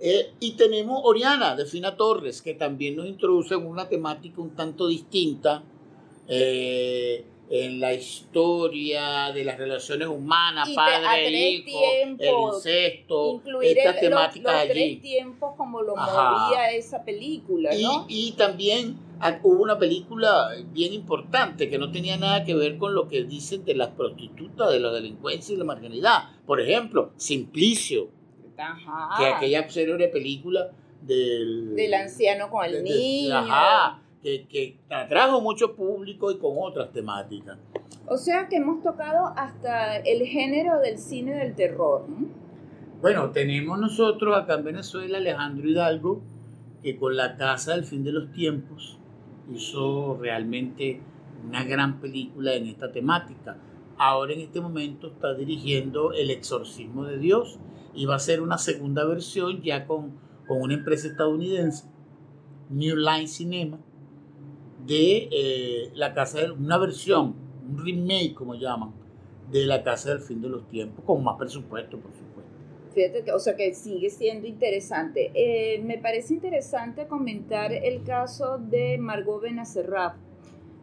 Eh, 0.00 0.32
y 0.40 0.52
tenemos 0.52 1.00
Oriana, 1.04 1.54
de 1.54 1.66
Fina 1.66 1.96
Torres, 1.96 2.42
que 2.42 2.54
también 2.54 2.96
nos 2.96 3.06
introduce 3.06 3.54
en 3.54 3.64
una 3.64 3.88
temática 3.88 4.40
un 4.40 4.50
tanto 4.50 4.88
distinta, 4.88 5.62
eh, 6.26 7.24
en 7.50 7.78
la 7.78 7.92
historia 7.92 9.30
de 9.32 9.44
las 9.44 9.58
relaciones 9.58 10.08
humanas, 10.08 10.68
padre 10.74 11.26
e 11.26 11.50
hijo, 11.50 11.78
el 12.18 12.54
incesto, 12.54 13.42
estas 13.62 14.00
temáticas 14.00 14.54
allí. 14.54 14.70
Tres 14.70 15.02
tiempos 15.02 15.54
como 15.56 15.82
lo 15.82 15.94
movía 15.94 16.70
esa 16.72 17.04
película, 17.04 17.70
¿no? 17.80 18.06
Y, 18.08 18.32
también 18.32 18.98
hubo 19.42 19.62
una 19.62 19.78
película 19.78 20.50
bien 20.72 20.92
importante 20.92 21.68
que 21.68 21.78
no 21.78 21.90
tenía 21.90 22.16
nada 22.16 22.44
que 22.44 22.54
ver 22.54 22.78
con 22.78 22.94
lo 22.94 23.08
que 23.08 23.24
dicen 23.24 23.64
de 23.64 23.74
las 23.74 23.88
prostitutas, 23.88 24.70
de 24.72 24.80
la 24.80 24.90
delincuencia 24.90 25.54
y 25.54 25.58
la 25.58 25.64
marginalidad. 25.64 26.30
Por 26.46 26.60
ejemplo, 26.60 27.12
Simplicio, 27.16 28.08
Ajá. 28.56 29.16
que 29.18 29.26
aquella 29.26 29.68
célebre 29.68 30.08
película 30.08 30.70
del... 31.02 31.76
Del 31.76 31.94
anciano 31.94 32.50
con 32.50 32.64
el 32.64 32.82
niño. 32.82 33.36
ajá 33.36 34.00
que, 34.24 34.78
atrajo 34.88 35.40
mucho 35.40 35.76
público 35.76 36.30
y 36.30 36.38
con 36.38 36.52
otras 36.58 36.90
temáticas. 36.92 37.58
O 38.06 38.16
sea 38.16 38.48
que 38.48 38.56
hemos 38.56 38.82
tocado 38.82 39.32
hasta 39.36 39.96
el 39.98 40.26
género 40.26 40.80
del 40.80 40.98
cine 40.98 41.34
del 41.34 41.54
terror. 41.54 42.06
Bueno, 43.02 43.30
tenemos 43.32 43.78
nosotros 43.78 44.36
acá 44.36 44.54
en 44.54 44.64
Venezuela 44.64 45.18
Alejandro 45.18 45.68
Hidalgo, 45.68 46.22
que 46.82 46.96
con 46.96 47.16
La 47.16 47.36
Casa 47.36 47.72
del 47.72 47.84
Fin 47.84 48.02
de 48.02 48.12
los 48.12 48.32
Tiempos 48.32 48.98
hizo 49.52 50.16
realmente 50.18 51.00
una 51.46 51.64
gran 51.64 52.00
película 52.00 52.54
en 52.54 52.66
esta 52.66 52.90
temática. 52.90 53.58
Ahora 53.98 54.32
en 54.32 54.40
este 54.40 54.60
momento 54.60 55.08
está 55.08 55.34
dirigiendo 55.34 56.12
El 56.12 56.30
exorcismo 56.30 57.04
de 57.04 57.18
Dios 57.18 57.58
y 57.94 58.06
va 58.06 58.16
a 58.16 58.18
ser 58.18 58.40
una 58.40 58.58
segunda 58.58 59.04
versión 59.04 59.62
ya 59.62 59.86
con, 59.86 60.18
con 60.48 60.62
una 60.62 60.74
empresa 60.74 61.08
estadounidense, 61.08 61.86
New 62.70 62.96
Line 62.96 63.28
Cinema, 63.28 63.78
de 64.86 65.28
eh, 65.30 65.90
la 65.94 66.14
casa 66.14 66.40
de 66.40 66.50
una 66.50 66.78
versión, 66.78 67.34
un 67.68 67.84
remake 67.84 68.34
como 68.34 68.54
llaman, 68.54 68.92
de 69.50 69.64
la 69.66 69.82
casa 69.82 70.10
del 70.10 70.20
fin 70.20 70.40
de 70.40 70.48
los 70.48 70.68
tiempos, 70.68 71.04
con 71.04 71.22
más 71.22 71.36
presupuesto, 71.38 71.98
por 71.98 72.12
supuesto. 72.12 72.50
Fíjate 72.94 73.24
que, 73.24 73.32
o 73.32 73.38
sea, 73.38 73.56
que 73.56 73.74
sigue 73.74 74.08
siendo 74.10 74.46
interesante. 74.46 75.30
Eh, 75.34 75.80
me 75.82 75.98
parece 75.98 76.34
interesante 76.34 77.06
comentar 77.06 77.72
el 77.72 78.04
caso 78.04 78.58
de 78.58 78.98
Margot 78.98 79.42
Benacerraf, 79.42 80.14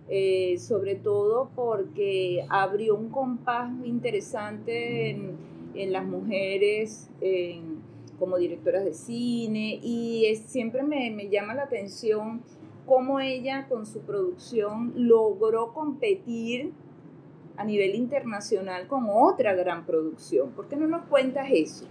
eh, 0.09 0.57
sobre 0.57 0.95
todo 0.95 1.51
porque 1.55 2.45
abrió 2.49 2.95
un 2.95 3.09
compás 3.09 3.71
interesante 3.85 5.09
en, 5.09 5.37
en 5.73 5.93
las 5.93 6.05
mujeres 6.05 7.09
como 8.19 8.37
directoras 8.37 8.85
de 8.85 8.93
cine 8.93 9.79
y 9.81 10.35
siempre 10.45 10.83
me, 10.83 11.09
me 11.09 11.29
llama 11.29 11.55
la 11.55 11.63
atención 11.63 12.43
cómo 12.91 13.21
ella 13.21 13.67
con 13.69 13.85
su 13.85 14.01
producción 14.01 14.91
logró 14.97 15.71
competir 15.71 16.73
a 17.55 17.63
nivel 17.63 17.95
internacional 17.95 18.85
con 18.87 19.07
otra 19.09 19.53
gran 19.53 19.85
producción. 19.85 20.51
¿Por 20.51 20.67
qué 20.67 20.75
no 20.75 20.87
nos 20.87 21.05
cuentas 21.05 21.47
eso? 21.49 21.85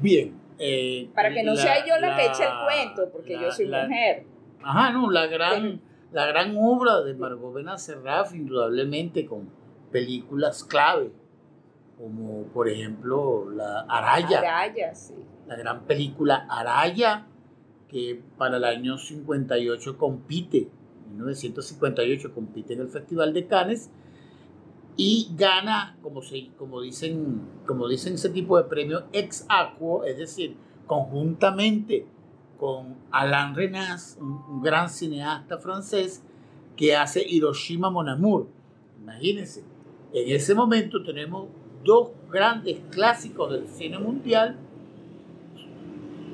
Bien. 0.00 0.34
Eh, 0.58 1.08
Para 1.14 1.32
que 1.32 1.44
no 1.44 1.54
sea 1.54 1.86
yo 1.86 1.96
la, 2.00 2.16
que 2.16 2.26
eche 2.26 2.42
el 2.42 2.50
cuento, 2.64 3.12
porque 3.12 3.34
yo 3.34 3.52
soy 3.52 3.66
mujer. 3.66 4.24
Ajá, 4.64 4.90
no, 4.90 5.12
la 5.12 5.28
gran, 5.28 5.80
la 6.10 6.26
gran 6.26 6.56
obra 6.58 7.02
de 7.02 7.14
Margot 7.14 7.54
Benacerraf, 7.54 8.34
indudablemente 8.34 9.24
con 9.26 9.48
películas 9.92 10.64
clave, 10.64 11.12
como 11.96 12.46
por 12.46 12.68
ejemplo 12.68 13.48
la 13.48 13.82
Araya. 13.88 14.40
Araya, 14.40 14.92
sí. 14.92 15.14
La 15.46 15.54
gran 15.54 15.84
película 15.84 16.48
Araya, 16.50 17.28
que 17.92 18.22
para 18.38 18.56
el 18.56 18.64
año 18.64 18.96
58 18.96 19.98
compite, 19.98 20.68
1958 21.14 22.34
compite 22.34 22.72
en 22.72 22.80
el 22.80 22.88
Festival 22.88 23.34
de 23.34 23.46
Cannes 23.46 23.90
y 24.96 25.30
gana, 25.36 25.96
como, 26.02 26.22
se, 26.22 26.48
como, 26.58 26.80
dicen, 26.80 27.42
como 27.66 27.88
dicen 27.88 28.14
ese 28.14 28.30
tipo 28.30 28.56
de 28.56 28.64
premios, 28.64 29.04
ex 29.12 29.44
aequo, 29.48 30.04
es 30.04 30.16
decir, 30.16 30.56
conjuntamente 30.86 32.06
con 32.58 32.96
Alain 33.10 33.54
Renas, 33.54 34.18
un, 34.20 34.62
gran 34.62 34.88
cineasta 34.88 35.58
francés 35.58 36.22
que 36.76 36.96
hace 36.96 37.22
Hiroshima 37.26 37.90
Mon 37.90 38.08
Amour. 38.08 38.48
Imagínense, 39.00 39.64
en 40.12 40.36
ese 40.36 40.54
momento 40.54 41.02
tenemos 41.02 41.48
dos 41.84 42.10
grandes 42.30 42.80
clásicos 42.90 43.50
del 43.50 43.66
cine 43.68 43.98
mundial 43.98 44.58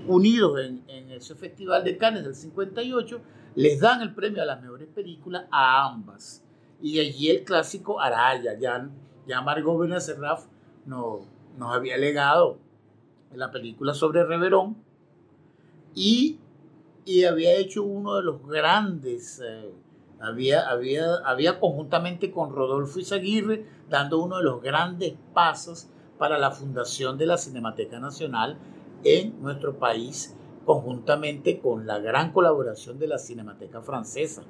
unidos 0.09 0.61
en, 0.61 0.83
en 0.89 1.11
ese 1.11 1.35
Festival 1.35 1.85
de 1.85 1.97
Cannes 1.97 2.25
del 2.25 2.35
58, 2.35 3.21
les 3.55 3.81
dan 3.81 4.03
el 4.03 4.15
premio 4.15 4.43
a 4.43 4.47
las 4.47 4.61
mejores 4.61 4.89
películas 4.89 5.47
a 5.51 5.87
ambas. 5.87 6.45
Y 6.81 7.01
allí 7.01 7.31
el 7.31 7.45
clásico 7.45 8.01
Araya, 8.01 8.57
ya, 8.59 8.89
ya 9.27 9.43
Margot 9.43 9.81
Benacerraf 9.81 10.47
nos, 10.87 11.27
nos 11.59 11.75
había 11.75 11.97
legado 11.97 12.59
en 13.33 13.39
la 13.39 13.51
película 13.51 13.95
sobre 13.95 14.25
Reverón 14.25 14.77
y, 15.95 16.39
y 17.05 17.25
había 17.25 17.57
hecho 17.57 17.83
uno 17.83 18.17
de 18.17 18.23
los 18.23 18.47
grandes, 18.47 19.43
eh, 19.45 19.73
había, 20.21 20.69
había, 20.69 21.17
había 21.25 21.59
conjuntamente 21.59 22.31
con 22.31 22.55
Rodolfo 22.55 23.01
Izaguirre 23.01 23.67
dando 23.89 24.23
uno 24.23 24.39
de 24.39 24.45
los 24.45 24.63
grandes 24.63 25.15
pasos 25.35 25.89
para 26.17 26.39
la 26.39 26.51
fundación 26.51 27.19
de 27.19 27.27
la 27.27 27.39
Cinemateca 27.39 27.99
Nacional 27.99 28.57
en 29.05 29.41
nuestro 29.41 29.79
país, 29.79 30.37
conjuntamente 30.65 31.61
con 31.61 31.87
la 31.87 31.99
gran 31.99 32.33
colaboración 32.33 32.99
de 32.99 33.07
la 33.09 33.19
Cinemateca 33.19 33.81
Francesa. 33.81 34.43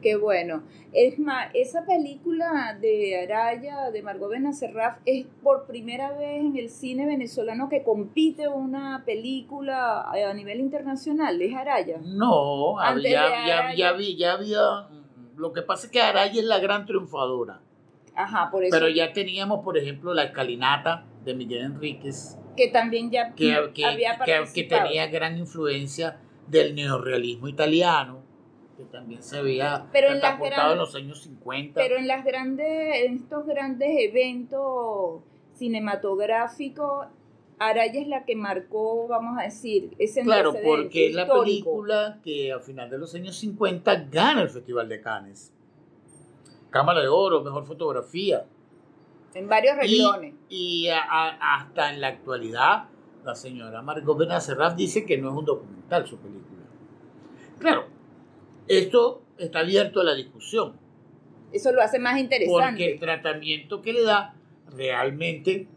Qué 0.00 0.16
bueno. 0.16 0.62
Es 0.92 1.18
más, 1.18 1.50
esa 1.52 1.84
película 1.84 2.78
de 2.80 3.22
Araya, 3.22 3.90
de 3.90 4.02
Margot 4.02 4.30
Benacerraf, 4.30 4.98
es 5.04 5.26
por 5.42 5.66
primera 5.66 6.12
vez 6.12 6.40
en 6.40 6.56
el 6.56 6.70
cine 6.70 7.04
venezolano 7.06 7.68
que 7.68 7.82
compite 7.82 8.48
una 8.48 9.02
película 9.04 10.10
a 10.10 10.34
nivel 10.34 10.60
internacional. 10.60 11.40
¿Es 11.42 11.54
Araya? 11.54 11.98
No, 12.02 12.76
ya, 13.02 13.74
ya, 13.74 14.14
ya 14.16 14.32
había... 14.32 14.88
Lo 15.36 15.52
que 15.52 15.62
pasa 15.62 15.86
es 15.86 15.92
que 15.92 16.00
Araya 16.00 16.40
es 16.40 16.46
la 16.46 16.58
gran 16.58 16.86
triunfadora. 16.86 17.60
Ajá, 18.14 18.50
por 18.50 18.64
eso. 18.64 18.70
Pero 18.70 18.88
ya 18.88 19.12
teníamos, 19.12 19.62
por 19.62 19.76
ejemplo, 19.76 20.14
la 20.14 20.24
escalinata 20.24 21.04
de 21.24 21.34
Miguel 21.34 21.64
Enríquez. 21.64 22.38
Que 22.56 22.68
también 22.68 23.10
ya 23.10 23.34
que, 23.34 23.54
había 23.54 24.18
que, 24.18 24.44
que 24.52 24.64
tenía 24.64 25.06
gran 25.06 25.38
influencia 25.38 26.18
del 26.46 26.74
neorrealismo 26.74 27.48
italiano, 27.48 28.22
que 28.76 28.84
también 28.84 29.22
se 29.22 29.38
había 29.38 29.86
pero 29.92 30.08
en, 30.08 30.20
en 30.22 30.78
los 30.78 30.94
años 30.94 31.22
50. 31.22 31.80
Pero 31.80 31.96
en, 31.96 32.08
las 32.08 32.24
grandes, 32.24 33.04
en 33.04 33.16
estos 33.16 33.46
grandes 33.46 33.88
eventos 33.98 35.22
cinematográficos, 35.54 37.06
Araya 37.58 38.00
es 38.00 38.08
la 38.08 38.24
que 38.24 38.34
marcó, 38.36 39.06
vamos 39.06 39.38
a 39.38 39.42
decir, 39.42 39.94
ese 39.98 40.22
Claro, 40.22 40.54
porque 40.64 41.08
es 41.08 41.14
la 41.14 41.28
película 41.28 42.18
que 42.24 42.52
a 42.52 42.58
final 42.58 42.88
de 42.88 42.96
los 42.96 43.14
años 43.14 43.36
50 43.36 44.06
gana 44.10 44.42
el 44.42 44.48
Festival 44.48 44.88
de 44.88 45.00
Cannes. 45.02 45.52
Cámara 46.70 47.00
de 47.00 47.08
Oro, 47.08 47.42
Mejor 47.42 47.66
Fotografía. 47.66 48.46
En 49.34 49.48
varios 49.48 49.76
renglones. 49.76 50.34
Y, 50.48 50.88
hasta 50.88 51.92
en 51.92 52.00
la 52.00 52.08
actualidad, 52.08 52.84
la 53.24 53.34
señora 53.34 53.82
Margot 53.82 54.18
Benacerraf 54.18 54.74
dice 54.74 55.04
que 55.04 55.18
no 55.18 55.30
es 55.30 55.36
un 55.36 55.44
documental 55.44 56.06
su 56.06 56.18
película. 56.18 56.62
Claro, 57.58 57.86
esto 58.66 59.22
está 59.38 59.60
abierto 59.60 60.00
a 60.00 60.04
la 60.04 60.14
discusión. 60.14 60.78
Eso 61.52 61.72
lo 61.72 61.82
hace 61.82 61.98
más 61.98 62.18
interesante. 62.18 62.64
Porque 62.64 62.92
el 62.92 63.00
tratamiento 63.00 63.82
que 63.82 63.92
le 63.92 64.02
da 64.02 64.34
realmente, 64.74 65.68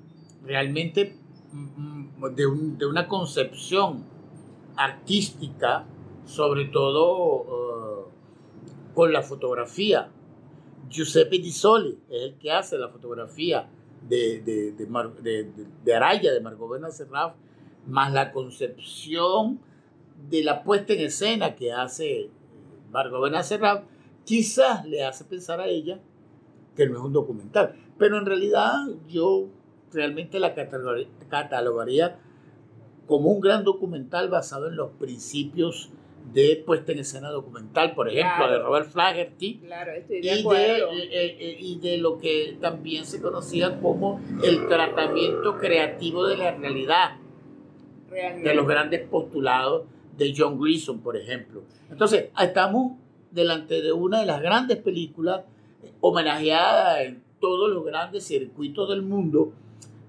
realmente 0.43 1.17
mm, 1.51 2.19
mm, 2.19 2.35
de, 2.35 2.43
de 2.77 2.85
una 2.85 3.07
concepción 3.07 4.05
artística, 4.75 5.85
sobre 6.25 6.65
todo 6.65 8.07
uh, 8.07 8.93
con 8.93 9.11
la 9.11 9.21
fotografía, 9.21 10.09
Giuseppe 10.89 11.39
Di 11.39 11.51
Soli 11.51 11.97
es 12.09 12.21
el 12.23 12.35
que 12.35 12.51
hace 12.51 12.77
la 12.77 12.89
fotografía 12.89 13.69
de, 14.07 14.41
de, 14.41 14.73
de, 15.83 15.95
Araya, 15.95 16.31
de 16.33 16.41
Margot 16.41 16.69
Benacerraf, 16.69 17.35
más 17.87 18.13
la 18.13 18.31
concepción 18.31 19.59
de 20.29 20.43
la 20.43 20.63
puesta 20.63 20.93
en 20.93 21.01
escena 21.01 21.55
que 21.55 21.71
hace 21.71 22.29
Margot 22.91 23.21
Benacerraf, 23.23 23.83
quizás 24.25 24.85
le 24.85 25.03
hace 25.03 25.25
pensar 25.25 25.59
a 25.59 25.67
ella 25.67 25.99
que 26.75 26.87
no 26.87 26.97
es 26.97 27.03
un 27.03 27.13
documental. 27.13 27.75
Pero 27.97 28.17
en 28.17 28.25
realidad 28.25 28.73
yo 29.07 29.47
realmente 29.91 30.39
la 30.39 30.53
catalogaría 31.29 32.19
como 33.05 33.29
un 33.29 33.41
gran 33.41 33.63
documental 33.63 34.29
basado 34.29 34.67
en 34.67 34.75
los 34.75 34.91
principios 34.91 35.91
de 36.31 36.63
puesta 36.65 36.91
en 36.91 36.99
escena 36.99 37.29
documental, 37.29 37.93
por 37.93 38.09
ejemplo, 38.09 38.49
de 38.49 38.59
Robert 38.59 38.89
Flaherty. 38.89 39.59
Claro, 39.59 39.91
estoy 39.91 40.21
de 40.21 40.39
y, 40.39 40.43
de, 40.43 40.77
eh, 40.77 41.37
eh, 41.39 41.57
y 41.59 41.79
de 41.79 41.97
lo 41.97 42.17
que 42.17 42.57
también 42.59 43.05
se 43.05 43.21
conocía 43.21 43.79
como 43.79 44.19
el 44.43 44.67
tratamiento 44.67 45.57
creativo 45.57 46.25
de 46.25 46.37
la 46.37 46.51
realidad, 46.55 47.17
Realmente. 48.09 48.49
de 48.49 48.55
los 48.55 48.67
grandes 48.67 49.07
postulados 49.07 49.83
de 50.17 50.33
John 50.35 50.59
Gleason, 50.59 50.99
por 51.01 51.17
ejemplo. 51.17 51.63
Entonces, 51.91 52.29
estamos 52.39 52.93
delante 53.31 53.81
de 53.81 53.91
una 53.91 54.19
de 54.21 54.25
las 54.25 54.41
grandes 54.41 54.77
películas 54.77 55.41
homenajeadas 56.01 57.01
en 57.01 57.23
todos 57.39 57.69
los 57.69 57.83
grandes 57.83 58.25
circuitos 58.25 58.89
del 58.89 59.01
mundo. 59.01 59.51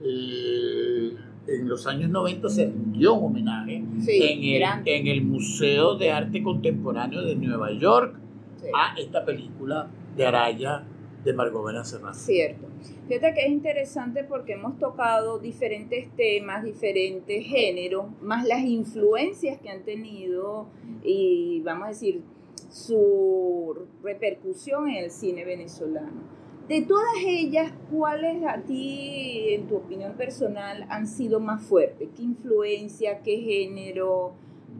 Eh, 0.03 1.15
en 1.47 1.69
los 1.69 1.87
años 1.87 2.11
90 2.11 2.49
se 2.49 2.67
rindió 2.67 3.15
un 3.15 3.27
homenaje 3.27 3.85
Sí, 4.01 4.23
en, 4.23 4.63
el, 4.63 4.89
en 4.89 5.07
el 5.07 5.23
Museo 5.23 5.95
de 5.97 6.11
Arte 6.11 6.43
Contemporáneo 6.43 7.23
de 7.23 7.37
Nueva 7.37 7.73
York 7.73 8.17
Sí. 8.61 8.69
a 8.75 8.95
esta 8.99 9.25
película 9.25 9.89
de 10.17 10.27
Araya 10.27 10.85
de 11.23 11.33
Margot 11.35 11.65
Benacerraf. 11.67 12.15
Cierto. 12.17 12.67
Fíjate 13.09 13.35
que 13.35 13.41
es 13.47 13.51
interesante 13.53 14.25
porque 14.25 14.53
hemos 14.55 14.79
tocado 14.79 15.39
diferentes 15.39 16.09
temas, 16.17 16.65
diferentes 16.65 17.45
géneros, 17.47 18.07
más 18.23 18.47
las 18.47 18.61
influencias 18.63 19.59
que 19.61 19.69
han 19.71 19.83
tenido 19.85 20.67
y 21.03 21.61
vamos 21.63 21.85
a 21.87 21.89
decir 21.89 22.23
su 22.71 23.75
repercusión 24.03 24.89
en 24.89 25.05
el 25.05 25.11
cine 25.11 25.45
venezolano. 25.45 26.23
De 26.69 26.81
todas 26.81 27.17
ellas, 27.27 27.73
¿cuáles 27.91 28.43
a 28.45 28.63
ti, 28.63 29.49
en 29.51 29.69
tu 29.69 29.77
opinión 29.77 30.15
personal, 30.15 30.87
han 30.89 31.07
sido 31.07 31.39
más 31.39 31.63
fuertes? 31.63 32.09
¿Qué 32.17 32.23
influencia, 32.23 33.21
qué 33.23 33.37
género 33.39 34.33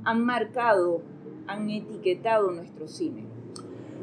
han 0.05 0.25
marcado, 0.25 1.03
han 1.47 1.69
etiquetado 1.69 2.51
nuestro 2.53 2.89
cine? 2.89 3.25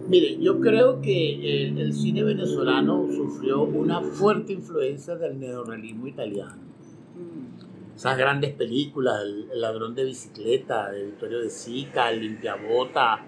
Mire, 0.07 0.37
yo 0.39 0.59
creo 0.59 1.01
que 1.01 1.63
el, 1.63 1.77
el, 1.77 1.93
cine 1.93 2.23
venezolano 2.23 3.07
sufrió 3.11 3.63
una 3.63 4.01
fuerte 4.01 4.53
influencia 4.53 5.15
del 5.15 5.39
neorrealismo 5.39 6.07
italiano. 6.07 6.55
Mm. 7.15 7.95
Esas 7.95 8.17
grandes 8.17 8.53
películas, 8.53 9.21
El, 9.21 9.59
ladrón 9.59 9.95
de 9.95 10.05
bicicleta, 10.05 10.91
de 10.91 11.05
Vittorio 11.05 11.39
de 11.39 11.49
Sica, 11.49 12.11
El 12.11 12.21
limpiabota, 12.21 13.25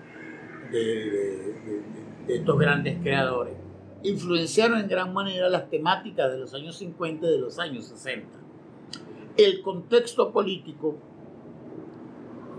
de, 0.72 0.80
de, 0.80 1.82
de, 2.28 2.36
estos 2.36 2.58
grandes 2.58 2.98
creadores, 3.02 3.54
influenciaron 4.04 4.80
en 4.80 4.88
gran 4.88 5.13
manera 5.13 5.50
las 5.50 5.70
temáticas 5.70 6.32
de 6.32 6.38
los 6.38 6.54
años 6.54 6.78
50 6.78 7.26
y 7.26 7.32
de 7.32 7.38
los 7.38 7.60
años 7.60 7.86
60. 7.86 8.28
El 9.38 9.62
contexto 9.62 10.32
político, 10.32 10.98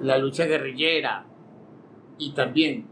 la 0.01 0.19
lucha 0.19 0.47
guerrillera 0.47 1.27
y 2.19 2.33
también 2.33 2.89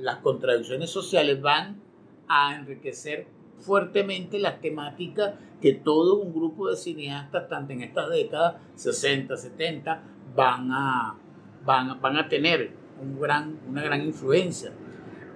las 0.00 0.18
contradicciones 0.18 0.90
sociales 0.90 1.40
van 1.40 1.80
a 2.28 2.56
enriquecer 2.56 3.26
fuertemente 3.58 4.38
las 4.38 4.60
temáticas 4.60 5.34
que 5.60 5.72
todo 5.72 6.18
un 6.20 6.32
grupo 6.34 6.68
de 6.68 6.76
cineastas, 6.76 7.48
tanto 7.48 7.72
en 7.72 7.82
estas 7.82 8.10
décadas, 8.10 8.56
60, 8.76 9.36
70, 9.36 10.02
van 10.34 10.70
a, 10.70 11.16
van, 11.64 12.00
van 12.00 12.16
a 12.18 12.28
tener 12.28 12.72
un 13.00 13.18
gran, 13.18 13.58
una 13.68 13.82
gran 13.82 14.02
influencia. 14.02 14.72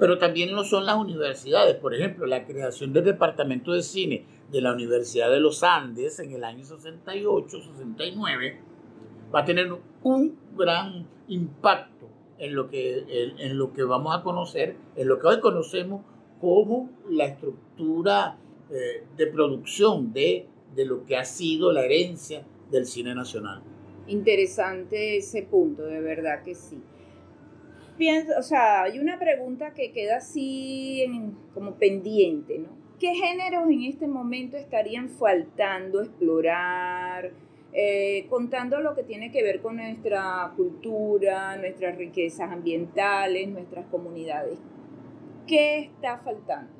Pero 0.00 0.18
también 0.18 0.54
lo 0.54 0.64
son 0.64 0.86
las 0.86 0.96
universidades. 0.96 1.76
Por 1.76 1.94
ejemplo, 1.94 2.26
la 2.26 2.44
creación 2.46 2.92
del 2.92 3.04
Departamento 3.04 3.72
de 3.72 3.82
Cine 3.82 4.24
de 4.50 4.60
la 4.60 4.72
Universidad 4.72 5.30
de 5.30 5.40
los 5.40 5.62
Andes 5.62 6.18
en 6.18 6.32
el 6.32 6.42
año 6.42 6.64
68, 6.64 7.60
69, 7.60 8.60
va 9.32 9.40
a 9.40 9.44
tener 9.44 9.70
un 10.02 10.38
gran 10.56 11.06
impacto 11.28 12.08
en 12.38 12.54
lo 12.54 12.68
que, 12.68 13.04
en, 13.38 13.58
lo 13.58 13.72
que 13.72 13.84
vamos 13.84 14.16
a 14.16 14.22
conocer, 14.22 14.76
en 14.96 15.06
lo 15.06 15.18
que 15.18 15.26
hoy 15.26 15.40
conocemos 15.40 16.02
como 16.40 16.90
la 17.08 17.26
estructura 17.26 18.38
eh, 18.70 19.04
de 19.16 19.26
producción 19.26 20.12
de, 20.12 20.46
de 20.74 20.84
lo 20.86 21.04
que 21.04 21.16
ha 21.16 21.24
sido 21.24 21.70
la 21.70 21.84
herencia 21.84 22.44
del 22.70 22.86
cine 22.86 23.14
nacional. 23.14 23.62
Interesante 24.06 25.18
ese 25.18 25.42
punto, 25.42 25.82
de 25.82 26.00
verdad 26.00 26.42
que 26.42 26.54
sí. 26.54 26.80
O 28.38 28.42
sea, 28.42 28.84
hay 28.84 28.98
una 28.98 29.18
pregunta 29.18 29.74
que 29.74 29.92
queda 29.92 30.16
así 30.16 31.04
como 31.52 31.74
pendiente, 31.74 32.58
¿no? 32.58 32.68
¿Qué 32.98 33.14
géneros 33.14 33.68
en 33.68 33.82
este 33.82 34.06
momento 34.06 34.56
estarían 34.56 35.10
faltando 35.10 36.02
explorar? 36.02 37.32
Eh, 37.72 38.26
contando 38.28 38.80
lo 38.80 38.96
que 38.96 39.04
tiene 39.04 39.30
que 39.30 39.44
ver 39.44 39.60
con 39.60 39.76
nuestra 39.76 40.52
cultura, 40.56 41.56
nuestras 41.56 41.96
riquezas 41.96 42.50
ambientales, 42.50 43.48
nuestras 43.48 43.86
comunidades. 43.86 44.58
¿Qué 45.46 45.80
está 45.80 46.18
faltando? 46.18 46.72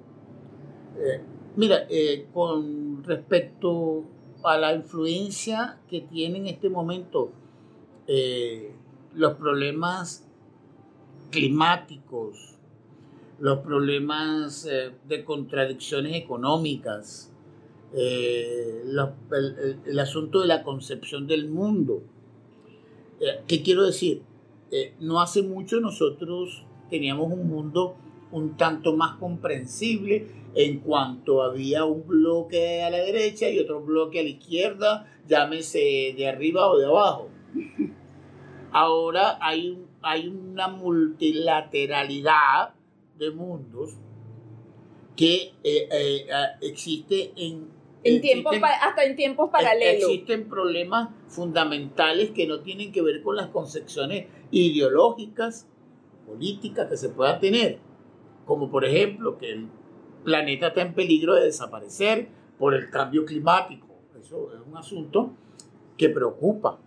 Eh, 0.99 1.21
mira, 1.55 1.87
eh, 1.89 2.27
con 2.33 3.05
respecto 3.05 4.05
a 4.43 4.59
la 4.59 4.75
influencia 4.75 5.79
que 5.89 6.01
tienen 6.01 6.47
en 6.47 6.55
este 6.55 6.69
momento 6.69 7.33
los 9.15 9.35
problemas 9.35 10.30
climáticos, 11.31 12.57
los 13.39 13.61
problemas 13.61 14.69
de 15.09 15.25
contradicciones 15.25 16.15
económicas, 16.15 17.31
eh, 17.93 18.85
el, 19.87 19.99
asunto 19.99 20.41
de 20.41 20.47
la 20.47 20.63
concepción 20.63 21.27
del 21.27 21.49
mundo. 21.49 22.03
Eh, 23.21 23.41
¿Qué 23.47 23.63
quiero 23.63 23.85
decir? 23.85 24.23
Eh, 24.71 24.95
no 25.01 25.21
hace 25.21 25.43
mucho 25.43 25.81
nosotros 25.81 26.65
teníamos 26.89 27.33
un 27.33 27.49
mundo 27.49 27.97
un 28.31 28.57
tanto 28.57 28.95
más 28.95 29.17
comprensible 29.17 30.29
en 30.55 30.79
cuanto 30.79 31.43
había 31.43 31.85
un 31.85 32.07
bloque 32.07 32.83
a 32.83 32.91
la 32.91 32.99
derecha 32.99 33.51
y 33.51 33.59
otro 33.59 33.81
bloque 33.81 34.21
a 34.21 34.23
la 34.23 34.29
izquierda, 34.29 35.13
llámese 35.27 36.15
de 36.17 36.29
arriba 36.29 36.69
o 36.69 36.79
de 36.79 36.87
abajo. 36.87 37.29
Ahora 38.71 39.39
hay, 39.41 39.77
hay 40.03 40.29
una 40.29 40.69
multilateralidad 40.69 42.75
de 43.19 43.31
mundos 43.31 43.97
que 45.17 45.53
existe 46.61 47.33
en 47.37 47.81
en 48.03 48.21
tiempos, 48.21 48.57
hasta 48.83 49.05
en 49.05 49.17
tiempos 49.17 49.49
e-, 49.49 49.53
paralelos. 49.53 50.11
Existen 50.11 50.49
problemas 50.49 51.11
fundamentales 51.29 52.31
que 52.31 52.47
no 52.47 52.61
tienen 52.61 52.93
que 52.93 53.03
ver 53.03 53.23
con 53.23 53.37
las 53.37 53.49
concepciones 53.49 54.27
ideológicas, 54.51 55.67
políticas 56.27 56.89
que 56.89 56.97
se 56.97 57.11
puedan 57.11 57.41
tener, 57.41 57.79
como 58.45 58.71
por 58.71 58.85
ejemplo 58.85 59.39
que 59.39 59.53
el 59.53 59.69
planeta 60.25 60.69
está 60.69 60.83
en 60.83 60.95
peligro 60.95 61.35
de 61.35 61.45
desaparecer 61.45 62.29
por 62.59 62.75
el 62.75 62.91
cambio 62.91 63.25
climático. 63.25 63.87
Eso 64.21 64.53
es 64.55 64.61
un 64.67 64.77
asunto 64.77 65.33
que 65.97 66.09
preocupa 66.09 66.79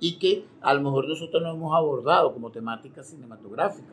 y 0.00 0.18
que 0.18 0.44
a 0.60 0.74
lo 0.74 0.82
mejor 0.82 1.08
nosotros 1.08 1.42
no 1.42 1.50
hemos 1.50 1.74
abordado 1.74 2.32
como 2.32 2.50
temática 2.50 3.02
cinematográfica. 3.02 3.92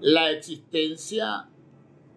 La 0.00 0.30
existencia, 0.30 1.48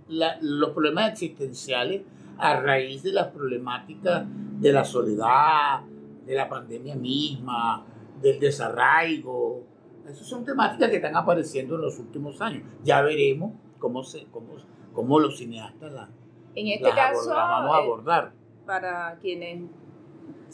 los 0.08 0.70
problemas 0.72 1.12
existenciales 1.12 2.04
a 2.38 2.60
raíz 2.60 3.04
de 3.04 3.14
las 3.14 3.28
problemáticas 3.28 4.26
de 4.60 4.74
la 4.74 4.84
soledad, 4.84 5.82
de 6.26 6.36
la 6.36 6.50
pandemia 6.50 6.96
misma, 6.96 7.86
del 8.22 8.40
desarraigo. 8.40 9.64
Esas 10.06 10.28
son 10.28 10.44
temáticas 10.44 10.90
que 10.90 10.96
están 10.98 11.16
apareciendo 11.16 11.76
en 11.76 11.82
los 11.82 12.00
últimos 12.00 12.42
años. 12.42 12.64
Ya 12.84 13.02
veremos 13.02 13.54
cómo, 13.80 14.04
se, 14.04 14.26
cómo, 14.32 14.56
cómo 14.94 15.20
los 15.20 15.38
cineastas 15.38 15.92
la, 15.92 16.10
en 16.56 16.68
este 16.68 16.90
caso, 16.92 17.30
vamos 17.30 17.76
a 17.76 17.80
eh, 17.80 17.84
abordar. 17.84 18.34
para 18.66 19.18
quienes 19.20 19.64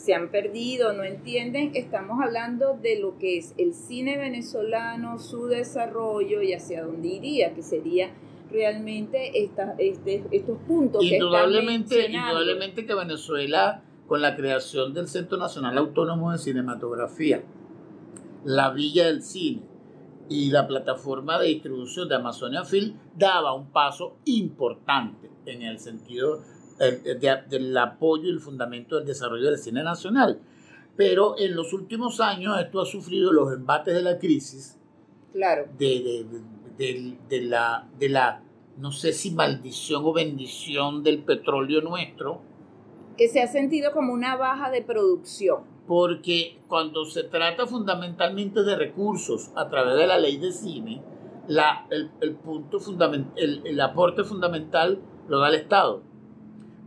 se 0.00 0.14
han 0.14 0.30
perdido, 0.30 0.94
no 0.94 1.04
entienden, 1.04 1.72
estamos 1.74 2.22
hablando 2.22 2.78
de 2.80 2.98
lo 2.98 3.18
que 3.18 3.36
es 3.36 3.52
el 3.58 3.74
cine 3.74 4.16
venezolano, 4.16 5.18
su 5.18 5.46
desarrollo 5.46 6.40
y 6.40 6.54
hacia 6.54 6.86
dónde 6.86 7.08
iría, 7.08 7.52
que 7.52 7.62
sería 7.62 8.10
realmente 8.50 9.44
esta, 9.44 9.74
este, 9.76 10.24
estos 10.30 10.56
puntos 10.66 11.04
indudablemente, 11.04 12.06
que 12.06 12.12
Indudablemente 12.12 12.86
que 12.86 12.94
Venezuela, 12.94 13.82
con 14.06 14.22
la 14.22 14.36
creación 14.36 14.94
del 14.94 15.06
Centro 15.06 15.36
Nacional 15.36 15.76
Autónomo 15.76 16.32
de 16.32 16.38
Cinematografía, 16.38 17.42
la 18.44 18.70
Villa 18.70 19.04
del 19.04 19.22
Cine 19.22 19.60
y 20.30 20.50
la 20.50 20.66
plataforma 20.66 21.38
de 21.38 21.48
distribución 21.48 22.08
de 22.08 22.14
Amazonia 22.14 22.64
Film, 22.64 22.96
daba 23.16 23.52
un 23.52 23.70
paso 23.70 24.16
importante 24.24 25.28
en 25.44 25.60
el 25.60 25.78
sentido 25.78 26.40
del 26.80 27.76
apoyo 27.76 28.24
y 28.24 28.30
el 28.30 28.40
fundamento 28.40 28.96
del 28.96 29.06
desarrollo 29.06 29.50
del 29.50 29.58
cine 29.58 29.82
nacional. 29.82 30.40
Pero 30.96 31.38
en 31.38 31.54
los 31.54 31.72
últimos 31.72 32.20
años 32.20 32.58
esto 32.60 32.80
ha 32.80 32.86
sufrido 32.86 33.32
los 33.32 33.52
embates 33.52 33.94
de 33.94 34.02
la 34.02 34.18
crisis. 34.18 34.76
Claro. 35.32 35.68
de, 35.78 36.26
de, 37.28 37.42
la, 37.42 37.88
de 37.98 38.08
la, 38.08 38.42
no 38.78 38.90
sé 38.90 39.12
si 39.12 39.30
maldición 39.30 40.02
o 40.04 40.12
bendición 40.12 41.02
del 41.02 41.22
petróleo 41.22 41.82
nuestro. 41.82 42.40
Que 43.16 43.28
se 43.28 43.42
ha 43.42 43.46
sentido 43.46 43.92
como 43.92 44.12
una 44.12 44.36
baja 44.36 44.70
de 44.70 44.82
producción. 44.82 45.62
Porque 45.86 46.58
cuando 46.68 47.04
se 47.04 47.24
trata 47.24 47.66
fundamentalmente 47.66 48.62
de 48.62 48.76
recursos 48.76 49.50
a 49.56 49.68
través 49.68 49.96
de 49.96 50.06
la 50.06 50.18
ley 50.18 50.38
de 50.38 50.52
cine, 50.52 51.02
la, 51.48 51.86
el, 51.90 52.10
el 52.20 52.34
punto 52.36 52.80
fundamental, 52.80 53.32
el, 53.36 53.62
el 53.66 53.80
aporte 53.80 54.24
fundamental 54.24 55.00
lo 55.28 55.38
da 55.40 55.48
el 55.48 55.56
Estado. 55.56 56.02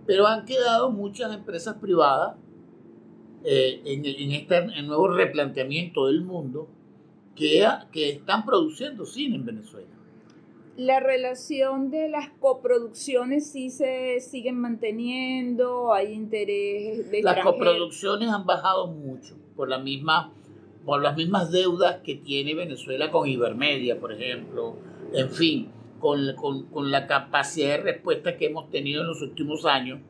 Pero 0.06 0.28
han 0.28 0.46
quedado 0.46 0.92
muchas 0.92 1.34
empresas 1.34 1.78
privadas 1.78 2.36
eh, 3.46 3.82
en, 3.86 4.06
en, 4.06 4.32
este 4.32 4.82
nuevo 4.84 5.10
replanteamiento 5.10 6.08
del 6.08 6.22
mundo 6.22 6.68
que, 7.36 7.66
que 7.92 8.10
están 8.12 8.46
produciendo 8.46 9.06
cine 9.06 9.36
en 9.36 9.46
Venezuela. 9.46 9.88
La 10.76 11.00
relación 11.00 11.92
de 11.92 12.10
las 12.10 12.30
coproducciones 12.40 13.52
sí 13.52 13.70
se 13.70 14.20
siguen 14.22 14.60
manteniendo, 14.60 15.94
hay 15.94 16.14
interés 16.14 17.12
de 17.12 17.22
Las 17.22 17.44
coproducciones 17.44 18.30
han 18.30 18.46
bajado 18.46 18.88
mucho 18.88 19.36
por 19.56 19.70
la 19.70 19.78
misma 19.78 20.32
por 20.86 21.02
las 21.02 21.16
mismas 21.16 21.52
deudas 21.52 22.02
que 22.04 22.16
tiene 22.16 22.56
Venezuela 22.56 23.10
con 23.10 23.28
Ibermedia, 23.28 24.00
por 24.00 24.12
ejemplo, 24.12 24.76
en 25.14 25.30
fin, 25.30 25.70
con, 26.04 26.36
con, 26.36 26.64
con 26.66 26.92
la 26.92 27.08
capacidad 27.08 27.78
de 27.78 27.78
respuesta 27.78 28.36
que 28.36 28.48
hemos 28.48 28.70
tenido 28.70 29.04
en 29.04 29.08
los 29.08 29.22
últimos 29.22 29.66
años, 29.66 30.02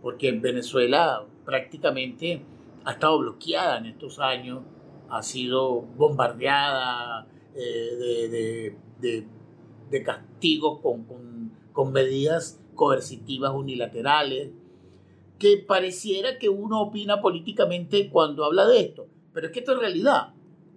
porque 0.00 0.30
Venezuela 0.30 1.26
prácticamente 1.44 2.40
ha 2.84 2.92
estado 2.92 3.18
bloqueada 3.18 3.78
en 3.78 3.86
estos 3.86 4.20
años 4.20 4.60
ha 5.10 5.22
sido 5.24 5.80
bombardeada 5.80 7.26
eh, 7.56 8.76
de, 9.00 9.26
de, 9.90 10.02
castigos 10.04 10.78
con, 10.80 11.04
con, 11.72 11.92
medidas 11.92 12.60
coercitivas 12.76 13.52
unilaterales, 13.52 14.52
que 15.40 15.56
pareciera 15.56 16.38
que 16.38 16.48
uno 16.48 16.80
opina 16.80 17.20
políticamente 17.20 18.08
cuando 18.08 18.44
habla 18.44 18.66
de 18.68 18.82
esto, 18.82 19.08
pero 19.32 19.48
es 19.48 19.52
que 19.52 19.58
esto 19.58 19.72
es 19.72 19.80
realidad. 19.80 20.32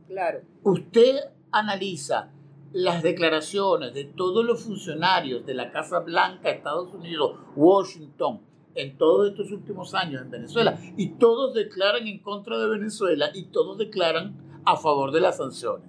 Claro. 0.07 0.41
Usted 0.63 1.15
analiza 1.51 2.31
las 2.77 3.01
declaraciones 3.01 3.95
de 3.95 4.03
todos 4.03 4.45
los 4.45 4.61
funcionarios 4.61 5.43
de 5.47 5.55
la 5.55 5.71
Casa 5.71 5.99
Blanca, 6.01 6.51
Estados 6.51 6.93
Unidos, 6.93 7.35
Washington, 7.55 8.39
en 8.75 8.99
todos 8.99 9.31
estos 9.31 9.51
últimos 9.51 9.95
años 9.95 10.21
en 10.21 10.29
Venezuela, 10.29 10.79
y 10.95 11.13
todos 11.13 11.55
declaran 11.55 12.05
en 12.05 12.19
contra 12.19 12.59
de 12.59 12.69
Venezuela 12.69 13.31
y 13.33 13.45
todos 13.45 13.79
declaran 13.79 14.61
a 14.63 14.75
favor 14.77 15.11
de 15.11 15.21
las 15.21 15.37
sanciones. 15.37 15.87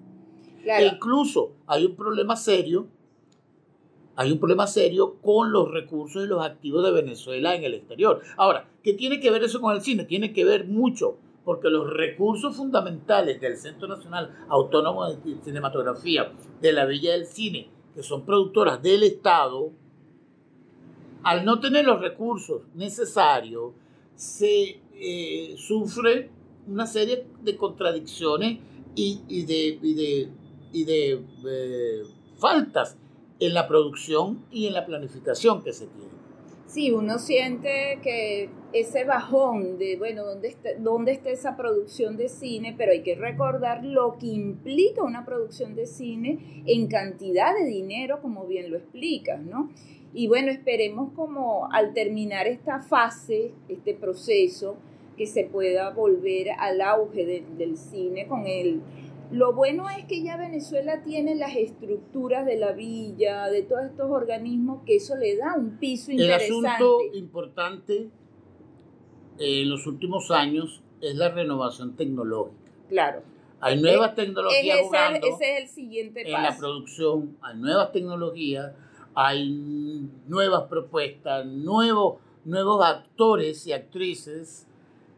E 0.65 0.87
incluso 0.87 1.53
hay 1.67 1.85
un 1.85 1.95
problema 1.95 2.37
serio, 2.37 2.89
hay 4.17 4.33
un 4.33 4.39
problema 4.39 4.67
serio 4.67 5.17
con 5.21 5.53
los 5.53 5.71
recursos 5.71 6.25
y 6.25 6.27
los 6.27 6.43
activos 6.43 6.83
de 6.83 6.91
Venezuela 6.91 7.55
en 7.55 7.65
el 7.65 7.75
exterior. 7.75 8.23
Ahora, 8.39 8.67
¿qué 8.83 8.95
tiene 8.95 9.21
que 9.21 9.31
ver 9.31 9.45
eso 9.45 9.61
con 9.61 9.77
el 9.77 9.83
cine? 9.83 10.05
Tiene 10.05 10.33
que 10.33 10.47
ver 10.47 10.67
mucho 10.67 11.19
porque 11.49 11.71
los 11.71 11.89
recursos 11.91 12.55
fundamentales 12.55 13.41
del 13.41 13.57
Centro 13.57 13.89
Nacional 13.89 14.45
Autónomo 14.51 15.11
de 15.11 15.41
Cinematografía, 15.43 16.31
de 16.61 16.73
la 16.75 16.85
Villa 16.85 17.13
del 17.13 17.25
Cine, 17.25 17.71
que 17.95 18.03
son 18.03 18.27
productoras 18.27 18.83
del 18.83 19.03
Estado, 19.03 19.73
al 21.23 21.47
no 21.47 21.59
tener 21.59 21.87
los 21.87 22.03
recursos 22.03 22.65
necesarios, 22.75 23.73
se 24.15 24.83
eh, 24.93 25.55
sufre 25.57 26.31
una 26.67 26.87
serie 26.87 27.25
de 27.41 27.57
contradicciones 27.57 28.59
y, 28.95 29.47
de, 29.47 30.29
de, 30.75 31.25
eh, 31.47 32.03
faltas 32.37 32.99
en 33.41 33.55
la 33.55 33.67
producción 33.67 34.45
y 34.51 34.67
en 34.67 34.75
la 34.75 34.85
planificación 34.85 35.63
que 35.63 35.73
se 35.73 35.87
tiene. 35.87 36.13
Sí, 36.67 36.91
uno 36.91 37.19
siente 37.19 38.01
que 38.03 38.51
ese 38.73 39.05
bajón 39.05 39.79
de, 39.79 39.97
bueno, 39.97 40.25
¿dónde 40.25 40.49
está, 40.49 40.71
¿dónde 40.79 41.13
está 41.13 41.31
esa 41.31 41.57
producción 41.57 42.17
de 42.17 42.29
cine? 42.29 42.75
Pero 42.77 42.93
hay 42.93 43.03
que 43.03 43.15
recordar 43.15 43.85
lo 43.85 44.19
que 44.19 44.27
implica 44.27 45.03
una 45.03 45.25
producción 45.25 45.75
de 45.75 45.87
cine 45.87 46.63
en 46.67 46.87
cantidad 46.87 47.55
de 47.55 47.65
dinero, 47.65 48.21
como 48.21 48.47
bien 48.47 48.71
lo 48.71 48.77
explicas, 48.77 49.41
¿no? 49.43 49.71
Y 50.13 50.27
bueno, 50.27 50.51
esperemos 50.51 51.13
como 51.15 51.69
al 51.73 51.93
terminar 51.95 52.47
esta 52.47 52.81
fase, 52.81 53.53
este 53.69 53.95
proceso, 53.95 54.77
que 55.17 55.27
se 55.27 55.45
pueda 55.45 55.91
volver 55.91 56.51
al 56.59 56.81
auge 56.81 57.45
del 57.57 57.77
cine 57.77 58.27
con 58.29 58.47
el 58.47 58.81
lo 59.31 59.53
bueno 59.53 59.91
es 59.91 60.07
que 60.07 60.23
ya 60.23 60.39
Venezuela 60.39 61.03
tiene 61.03 61.35
las 61.35 61.55
estructuras 61.55 62.47
de 62.47 62.57
la 62.57 62.73
villa, 62.73 63.49
de 63.51 63.63
todos 63.63 63.85
estos 63.85 64.11
organismos, 64.11 64.83
que 64.87 64.97
eso 64.97 65.17
le 65.17 65.37
da 65.37 65.55
un 65.55 65.77
piso 65.79 66.13
interesante. 66.13 66.47
El 66.47 66.67
asunto 66.67 66.99
importante 67.13 68.09
en 69.39 69.71
los 69.71 69.87
últimos 69.87 70.31
años 70.31 70.83
es 71.01 71.15
la 71.15 71.31
renovación 71.31 71.97
tecnológica. 71.97 72.71
Claro. 72.89 73.23
Hay 73.61 73.81
nuevas 73.81 74.15
tecnologías 74.15 74.79
ese, 74.79 75.29
ese 75.29 75.57
es 75.57 75.63
el 75.63 75.69
siguiente 75.69 76.23
paso. 76.25 76.37
En 76.37 76.43
la 76.43 76.57
producción 76.57 77.37
hay 77.43 77.57
nuevas 77.57 77.93
tecnologías, 77.93 78.73
hay 79.15 80.09
nuevas 80.29 80.65
propuestas, 80.69 81.45
nuevos, 81.45 82.21
nuevos 82.45 82.85
actores 82.85 83.67
y 83.67 83.73
actrices 83.73 84.69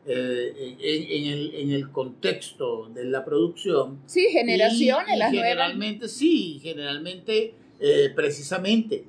eh, 0.06 0.76
en, 0.80 1.26
el, 1.26 1.54
en, 1.54 1.70
el, 1.72 1.90
contexto 1.90 2.88
de 2.88 3.04
la 3.04 3.22
producción. 3.22 4.00
Sí, 4.06 4.28
generaciones, 4.30 5.18
las 5.18 5.30
generalmente, 5.30 6.08
sí, 6.08 6.58
generalmente, 6.62 7.54
eh, 7.78 8.10
precisamente, 8.16 9.04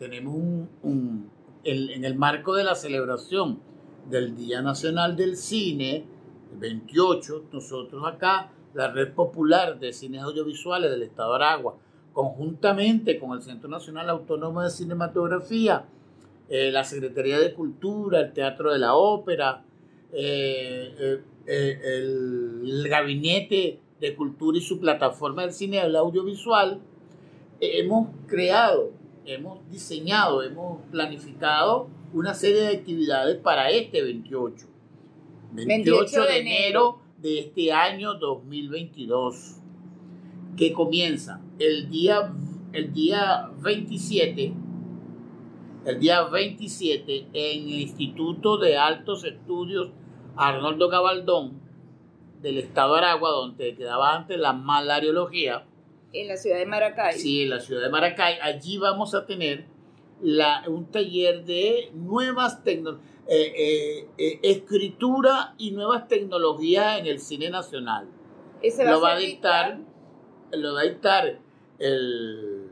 tenemos 0.00 0.34
un, 0.82 1.30
en 1.62 2.04
el 2.04 2.16
marco 2.16 2.54
de 2.54 2.64
la 2.64 2.74
celebración 2.74 3.60
del 4.08 4.36
Día 4.36 4.62
Nacional 4.62 5.16
del 5.16 5.36
Cine, 5.36 6.04
el 6.52 6.58
28, 6.58 7.46
nosotros 7.52 8.06
acá, 8.06 8.50
la 8.74 8.92
Red 8.92 9.14
Popular 9.14 9.78
de 9.78 9.92
Cines 9.92 10.22
Audiovisuales 10.22 10.90
del 10.90 11.02
Estado 11.02 11.30
de 11.30 11.44
Aragua, 11.44 11.76
conjuntamente 12.12 13.18
con 13.18 13.32
el 13.32 13.42
Centro 13.42 13.68
Nacional 13.68 14.08
Autónomo 14.10 14.62
de 14.62 14.70
Cinematografía, 14.70 15.84
eh, 16.48 16.70
la 16.70 16.84
Secretaría 16.84 17.38
de 17.38 17.52
Cultura, 17.52 18.20
el 18.20 18.32
Teatro 18.32 18.72
de 18.72 18.78
la 18.78 18.94
Ópera, 18.94 19.64
eh, 20.12 20.94
eh, 20.98 21.22
eh, 21.46 21.80
el, 21.84 22.86
Gabinete 22.88 23.80
de 24.00 24.14
Cultura 24.14 24.56
y 24.56 24.60
su 24.60 24.80
plataforma 24.80 25.42
del 25.42 25.52
cine 25.52 25.82
del 25.82 25.96
audiovisual, 25.96 26.80
hemos 27.60 28.08
creado, 28.26 28.92
hemos 29.24 29.68
diseñado, 29.70 30.42
hemos 30.42 30.80
planificado 30.90 31.88
una 32.16 32.32
serie 32.32 32.62
de 32.62 32.76
actividades 32.78 33.36
para 33.36 33.70
este 33.70 34.02
28. 34.02 34.66
28, 35.52 36.22
de 36.22 36.38
enero 36.38 36.98
de 37.18 37.40
este 37.40 37.72
año 37.72 38.14
2022, 38.14 39.56
que 40.56 40.72
comienza 40.72 41.42
el 41.58 41.90
día, 41.90 42.32
el 42.72 42.94
día 42.94 43.50
27 43.60 44.54
el 45.84 46.00
día 46.00 46.24
27 46.24 47.28
en 47.32 47.62
el 47.68 47.80
Instituto 47.80 48.58
de 48.58 48.76
Altos 48.76 49.22
Estudios 49.24 49.90
Arnoldo 50.36 50.88
Gabaldón 50.88 51.60
del 52.42 52.58
Estado 52.58 52.94
de 52.94 52.98
Aragua, 53.00 53.30
donde 53.30 53.76
quedaba 53.76 54.16
antes 54.16 54.36
la 54.36 54.52
malariología. 54.52 55.64
En 56.12 56.26
la 56.26 56.36
ciudad 56.36 56.58
de 56.58 56.66
Maracay. 56.66 57.14
Sí, 57.14 57.42
en 57.42 57.50
la 57.50 57.60
ciudad 57.60 57.82
de 57.82 57.90
Maracay. 57.90 58.38
Allí 58.42 58.78
vamos 58.78 59.14
a 59.14 59.26
tener 59.26 59.75
la, 60.20 60.64
un 60.68 60.86
taller 60.90 61.44
de 61.44 61.90
nuevas 61.94 62.62
tecnologías. 62.64 63.16
Eh, 63.28 63.52
eh, 63.56 64.08
eh, 64.18 64.38
escritura 64.44 65.56
y 65.58 65.72
nuevas 65.72 66.06
tecnologías 66.06 67.00
en 67.00 67.06
el 67.06 67.18
cine 67.18 67.50
nacional. 67.50 68.06
¿Ese 68.62 68.84
va 68.84 68.92
lo, 68.92 69.00
va 69.00 69.14
a 69.14 69.16
dictar, 69.16 69.80
lo 70.52 70.74
va 70.74 70.82
a 70.82 70.84
dictar 70.84 71.40
el, 71.80 72.68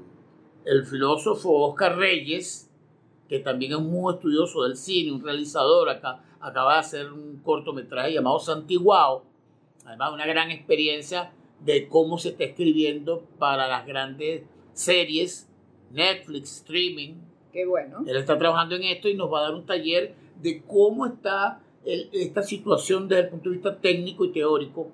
el 0.64 0.87
filósofo 0.87 1.50
Oscar 1.66 1.96
Reyes, 1.96 2.70
que 3.28 3.40
también 3.40 3.72
es 3.72 3.80
muy 3.80 4.14
estudioso 4.14 4.62
del 4.62 4.76
cine, 4.76 5.11
un 5.11 5.24
realizador, 5.24 5.88
acá, 5.88 6.22
acaba 6.38 6.74
de 6.74 6.78
hacer 6.78 7.12
un 7.12 7.40
cortometraje 7.42 8.12
llamado 8.12 8.38
Santiguao, 8.38 9.24
además 9.85 10.12
una 10.12 10.26
gran 10.26 10.52
experiencia 10.52 11.33
de 11.64 11.88
cómo 11.88 12.16
se 12.16 12.28
está 12.28 12.44
escribiendo 12.44 13.24
para 13.40 13.66
las 13.66 13.87
grandes 13.87 14.42
series, 14.72 15.50
Netflix, 15.90 16.59
streaming. 16.59 17.14
Qué 17.54 17.64
bueno. 17.64 18.04
Él 18.04 18.16
está 18.16 18.36
trabajando 18.36 18.74
en 18.74 18.82
esto 18.82 19.08
y 19.08 19.14
nos 19.14 19.32
va 19.32 19.38
a 19.38 19.42
dar 19.44 19.54
un 19.54 19.64
taller 19.64 20.14
de 20.42 20.62
cómo 20.66 21.06
está 21.06 21.60
esta 21.84 22.42
situación 22.42 23.06
desde 23.06 23.22
el 23.22 23.28
punto 23.28 23.48
de 23.48 23.56
vista 23.56 23.78
técnico 23.78 24.24
y 24.24 24.32
teórico 24.32 24.90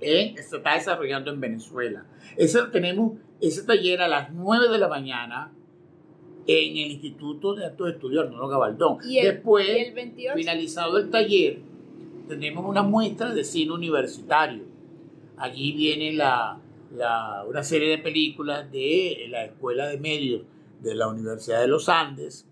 se 0.00 0.56
está 0.56 0.74
desarrollando 0.74 1.32
en 1.32 1.40
Venezuela. 1.40 2.04
Ese, 2.36 2.60
tenemos 2.70 3.12
ese 3.40 3.64
taller 3.64 4.02
a 4.02 4.08
las 4.08 4.32
9 4.32 4.68
de 4.68 4.78
la 4.78 4.88
mañana 4.88 5.50
en 6.46 6.76
el 6.76 6.92
Instituto 6.92 7.54
de 7.54 7.64
Altos 7.64 7.90
Estudios 7.90 8.26
Arnoldo 8.26 8.48
Gabaldón. 8.48 8.98
¿Y 9.04 9.22
Después, 9.22 9.66
el 9.68 10.34
finalizado 10.34 10.98
el 10.98 11.10
taller, 11.10 11.60
tenemos 12.28 12.64
una 12.66 12.82
muestra 12.82 13.34
de 13.34 13.44
cine 13.44 13.72
universitario. 13.72 14.64
Allí 15.36 15.72
viene 15.72 16.12
la, 16.12 16.60
una 17.48 17.62
serie 17.62 17.88
de 17.90 17.98
películas 17.98 18.70
de 18.70 19.26
la 19.30 19.46
Escuela 19.46 19.88
de 19.88 19.98
Medios 19.98 20.42
de 20.80 20.94
la 20.94 21.08
Universidad 21.08 21.60
de 21.60 21.68
los 21.68 21.88
Andes, 21.88 22.46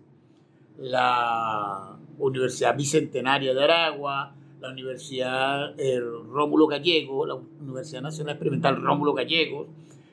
la 0.77 1.97
Universidad 2.19 2.75
Bicentenaria 2.75 3.53
de 3.53 3.63
Aragua, 3.63 4.35
la 4.59 4.69
Universidad 4.69 5.79
eh, 5.79 5.99
Rómulo 5.99 6.67
Gallego, 6.67 7.25
la 7.25 7.35
Universidad 7.35 8.01
Nacional 8.01 8.35
Experimental 8.35 8.81
Rómulo 8.81 9.13
Gallegos, 9.13 9.67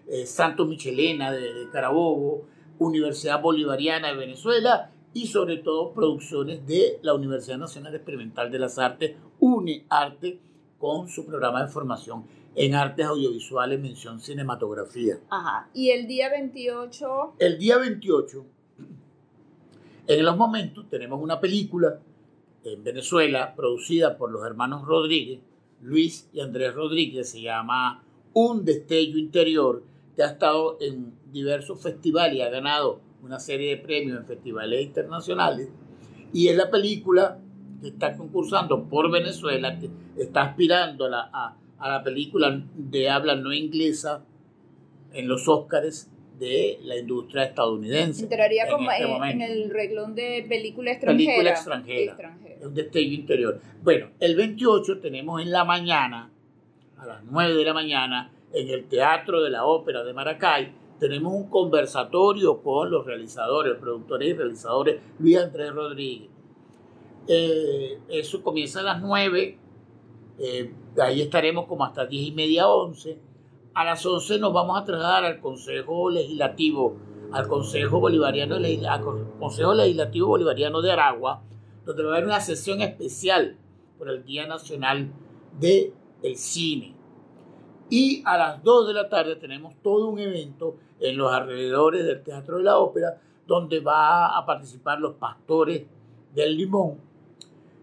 eh, 0.07 0.27
Santo 0.27 0.67
Michelena 0.67 1.33
de, 1.33 1.53
de 1.53 1.71
Carabobo, 1.71 2.47
Universidad 2.79 3.41
Bolivariana 3.41 4.09
de 4.09 4.17
Venezuela 4.17 4.91
y 5.13 5.29
sobre 5.29 5.59
todo 5.59 5.93
producciones 5.93 6.67
de 6.67 6.99
la 7.03 7.15
Universidad 7.15 7.59
Nacional 7.59 7.95
Experimental 7.95 8.51
de 8.51 8.59
las 8.59 8.79
Artes, 8.79 9.17
UNEARTE, 9.39 10.41
con 10.79 11.09
su 11.09 11.25
programa 11.25 11.65
de 11.65 11.71
formación 11.71 12.25
en 12.57 12.75
artes 12.75 13.07
audiovisuales, 13.07 13.81
mención 13.81 14.21
cinematografía. 14.21 15.19
Ajá. 15.31 15.69
¿Y 15.75 15.91
el 15.91 16.07
día 16.07 16.31
28? 16.31 17.35
El 17.39 17.59
día 17.59 17.79
28, 17.79 18.47
en 20.07 20.25
los 20.25 20.37
momentos, 20.37 20.89
tenemos 20.91 21.21
una 21.23 21.41
película 21.41 21.99
en 22.63 22.85
Venezuela 22.85 23.55
producida 23.55 24.17
por 24.17 24.31
los 24.31 24.45
hermanos 24.45 24.87
Rodríguez, 24.87 25.41
Luis 25.81 26.29
y 26.33 26.41
Andrés 26.41 26.75
Rodríguez, 26.75 27.31
se 27.31 27.43
llama 27.43 28.03
Un 28.33 28.65
destello 28.65 29.19
interior, 29.19 29.83
que 30.15 30.23
ha 30.23 30.29
estado 30.29 30.79
en 30.81 31.15
diversos 31.33 31.83
festivales 31.83 32.37
y 32.37 32.43
ha 32.43 32.51
ganado 32.51 33.01
una 33.23 33.41
serie 33.41 33.71
de 33.71 33.83
premios 33.83 34.19
en 34.19 34.27
festivales 34.27 34.85
internacionales. 34.85 35.69
Y 36.33 36.49
es 36.49 36.57
la 36.57 36.71
película 36.71 37.39
que 37.81 37.89
está 37.89 38.17
concursando 38.17 38.85
por 38.85 39.11
Venezuela, 39.11 39.79
que 39.79 39.91
está 40.17 40.43
aspirando 40.43 41.07
a 41.07 41.09
la, 41.09 41.31
a, 41.33 41.57
la 41.89 42.03
película 42.03 42.63
de 42.75 43.11
habla 43.11 43.35
no 43.35 43.53
inglesa 43.53 44.25
en 45.13 45.29
los 45.29 45.49
Óscares 45.49 46.11
de 46.39 46.79
la 46.83 46.97
industria 46.97 47.45
estadounidense. 47.45 48.25
Entraría 48.25 48.69
como 48.69 48.91
este 48.91 49.05
en, 49.05 49.41
el 49.41 49.71
reglón 49.71 50.15
de 50.15 50.45
película 50.49 50.93
extranjera. 50.93 51.27
Película 51.27 51.51
extranjera. 51.51 52.39
Un 52.63 52.75
destello 52.75 53.15
interior. 53.15 53.61
Bueno, 53.83 54.09
el 54.21 54.35
28 54.37 54.99
tenemos 55.01 55.41
en 55.41 55.51
la 55.51 55.65
mañana, 55.65 56.31
a 56.97 57.07
las 57.07 57.25
9 57.25 57.55
de 57.55 57.65
la 57.65 57.75
mañana, 57.75 58.33
en 58.53 58.69
el 58.69 58.87
Teatro 58.87 59.43
de 59.43 59.51
la 59.51 59.65
Ópera 59.65 60.05
de 60.05 60.13
Maracay, 60.13 60.73
tenemos 60.99 61.35
un 61.35 61.51
conversatorio 61.51 62.63
con 62.63 62.91
los 62.91 63.05
realizadores, 63.05 63.77
productores 63.79 64.29
y 64.29 64.33
realizadores, 64.33 65.01
Luis 65.19 65.37
Andrés 65.37 65.73
Rodríguez. 65.73 66.31
Eh, 67.27 67.99
eso 68.09 68.43
comienza 68.43 68.81
a 68.81 68.85
las 68.85 69.03
9, 69.03 69.59
eh, 70.39 70.73
ahí 71.03 71.23
estaremos 71.23 71.67
como 71.67 71.85
hasta 71.85 72.07
10 72.07 72.29
y 72.29 72.33
media, 72.33 72.69
11. 72.69 73.19
A 73.75 73.85
las 73.85 74.05
11 74.05 74.39
nos 74.39 74.53
vamos 74.53 74.81
a 74.81 74.85
trasladar 74.85 75.25
al 75.25 75.41
Consejo 75.41 76.11
Legislativo, 76.11 76.97
al 77.33 77.49
Consejo 77.49 78.01
Bolivariano, 78.01 78.57
al 78.57 79.01
Consejo 79.39 79.75
Legislativo 79.75 80.29
Bolivariano 80.29 80.81
de 80.81 80.93
Aragua, 80.93 81.43
donde 81.85 82.03
va 82.05 82.11
a 82.11 82.13
haber 82.15 82.27
una 82.27 82.41
sesión 82.41 82.81
especial 82.81 83.57
por 83.99 84.09
el 84.09 84.25
Día 84.25 84.47
Nacional 84.47 85.13
del 85.59 85.93
el 86.23 86.37
Cine. 86.37 86.95
Y 87.91 88.23
a 88.25 88.39
las 88.39 88.63
2 88.63 88.89
de 88.89 88.95
la 88.95 89.09
tarde 89.09 89.37
tenemos 89.37 89.75
todo 89.83 90.09
un 90.09 90.19
evento 90.19 90.77
en 91.01 91.17
los 91.17 91.33
alrededores 91.33 92.05
del 92.07 92.23
Teatro 92.23 92.59
de 92.59 92.65
la 92.65 92.79
Ópera, 92.79 93.21
donde 93.47 93.81
va 93.81 94.39
a 94.39 94.47
participar 94.47 95.01
los 95.01 95.15
pastores 95.15 95.85
del 96.35 96.57
Limón, 96.57 96.99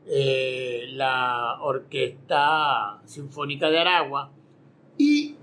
eh, 0.08 0.90
la 0.94 1.60
Orquesta 1.62 3.02
Sinfónica 3.06 3.70
de 3.70 3.80
Aragua 3.80 4.32
y 4.98 5.36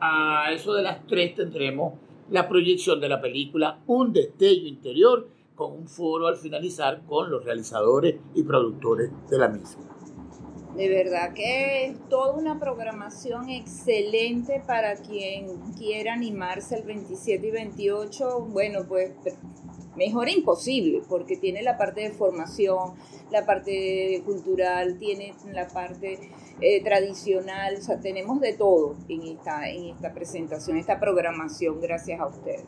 a 0.00 0.52
eso 0.52 0.74
de 0.74 0.82
las 0.82 1.06
3 1.06 1.34
tendremos 1.34 1.94
la 2.30 2.48
proyección 2.48 3.00
de 3.00 3.08
la 3.08 3.20
película 3.20 3.80
Un 3.86 4.12
destello 4.12 4.66
interior 4.66 5.28
con 5.54 5.72
un 5.72 5.88
foro 5.88 6.26
al 6.26 6.36
finalizar 6.36 7.02
con 7.06 7.30
los 7.30 7.44
realizadores 7.44 8.16
y 8.34 8.42
productores 8.42 9.10
de 9.30 9.38
la 9.38 9.48
misma. 9.48 9.84
De 10.76 10.88
verdad 10.88 11.32
que 11.34 11.86
es 11.86 12.08
toda 12.08 12.34
una 12.34 12.58
programación 12.58 13.48
excelente 13.48 14.60
para 14.66 14.96
quien 14.96 15.46
quiera 15.78 16.14
animarse 16.14 16.76
el 16.76 16.84
27 16.84 17.46
y 17.46 17.50
28. 17.52 18.40
Bueno, 18.50 18.80
pues 18.88 19.12
mejor 19.96 20.28
imposible, 20.28 21.02
porque 21.08 21.36
tiene 21.36 21.62
la 21.62 21.76
parte 21.76 22.02
de 22.02 22.10
formación, 22.10 22.94
la 23.30 23.44
parte 23.46 24.22
cultural, 24.24 24.98
tiene 24.98 25.34
la 25.52 25.68
parte 25.68 26.18
eh, 26.60 26.82
tradicional, 26.82 27.76
o 27.78 27.82
sea, 27.82 28.00
tenemos 28.00 28.40
de 28.40 28.54
todo 28.54 28.96
en 29.08 29.22
esta, 29.22 29.68
en 29.68 29.86
esta 29.86 30.12
presentación, 30.12 30.76
esta 30.76 31.00
programación, 31.00 31.80
gracias 31.80 32.20
a 32.20 32.26
ustedes. 32.26 32.64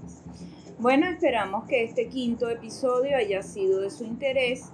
Bueno, 0.79 1.07
esperamos 1.07 1.65
que 1.65 1.85
este 1.85 2.09
quinto 2.09 2.51
episodio 2.51 3.17
haya 3.17 3.43
sido 3.43 3.81
de 3.81 3.91
su 3.91 4.05
interés. 4.05 4.71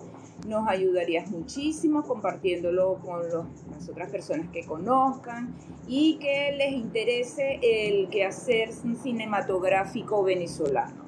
Nos 0.49 0.69
ayudarías 0.69 1.31
muchísimo 1.31 2.03
compartiéndolo 2.03 2.99
con 3.05 3.23
las 3.71 3.89
otras 3.89 4.11
personas 4.11 4.51
que 4.51 4.65
conozcan 4.65 5.55
y 5.87 6.19
que 6.19 6.57
les 6.59 6.73
interese 6.73 7.61
el 7.63 8.09
quehacer 8.09 8.73
cinematográfico 8.73 10.25
venezolano. 10.25 11.02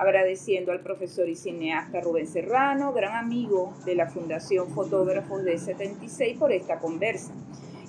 Agradeciendo 0.00 0.72
al 0.72 0.80
profesor 0.80 1.28
y 1.28 1.36
cineasta 1.36 2.00
Rubén 2.00 2.26
Serrano, 2.26 2.94
gran 2.94 3.16
amigo 3.16 3.74
de 3.84 3.94
la 3.94 4.06
Fundación 4.06 4.70
Fotógrafos 4.70 5.44
de 5.44 5.58
76, 5.58 6.38
por 6.38 6.52
esta 6.52 6.78
conversa. 6.78 7.34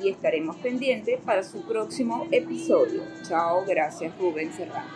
y 0.00 0.10
estaremos 0.10 0.56
pendientes 0.56 1.18
para 1.24 1.42
su 1.42 1.62
próximo 1.62 2.26
episodio. 2.30 3.02
Chao, 3.22 3.64
gracias 3.66 4.16
Rubén 4.18 4.52
Serrano. 4.52 4.90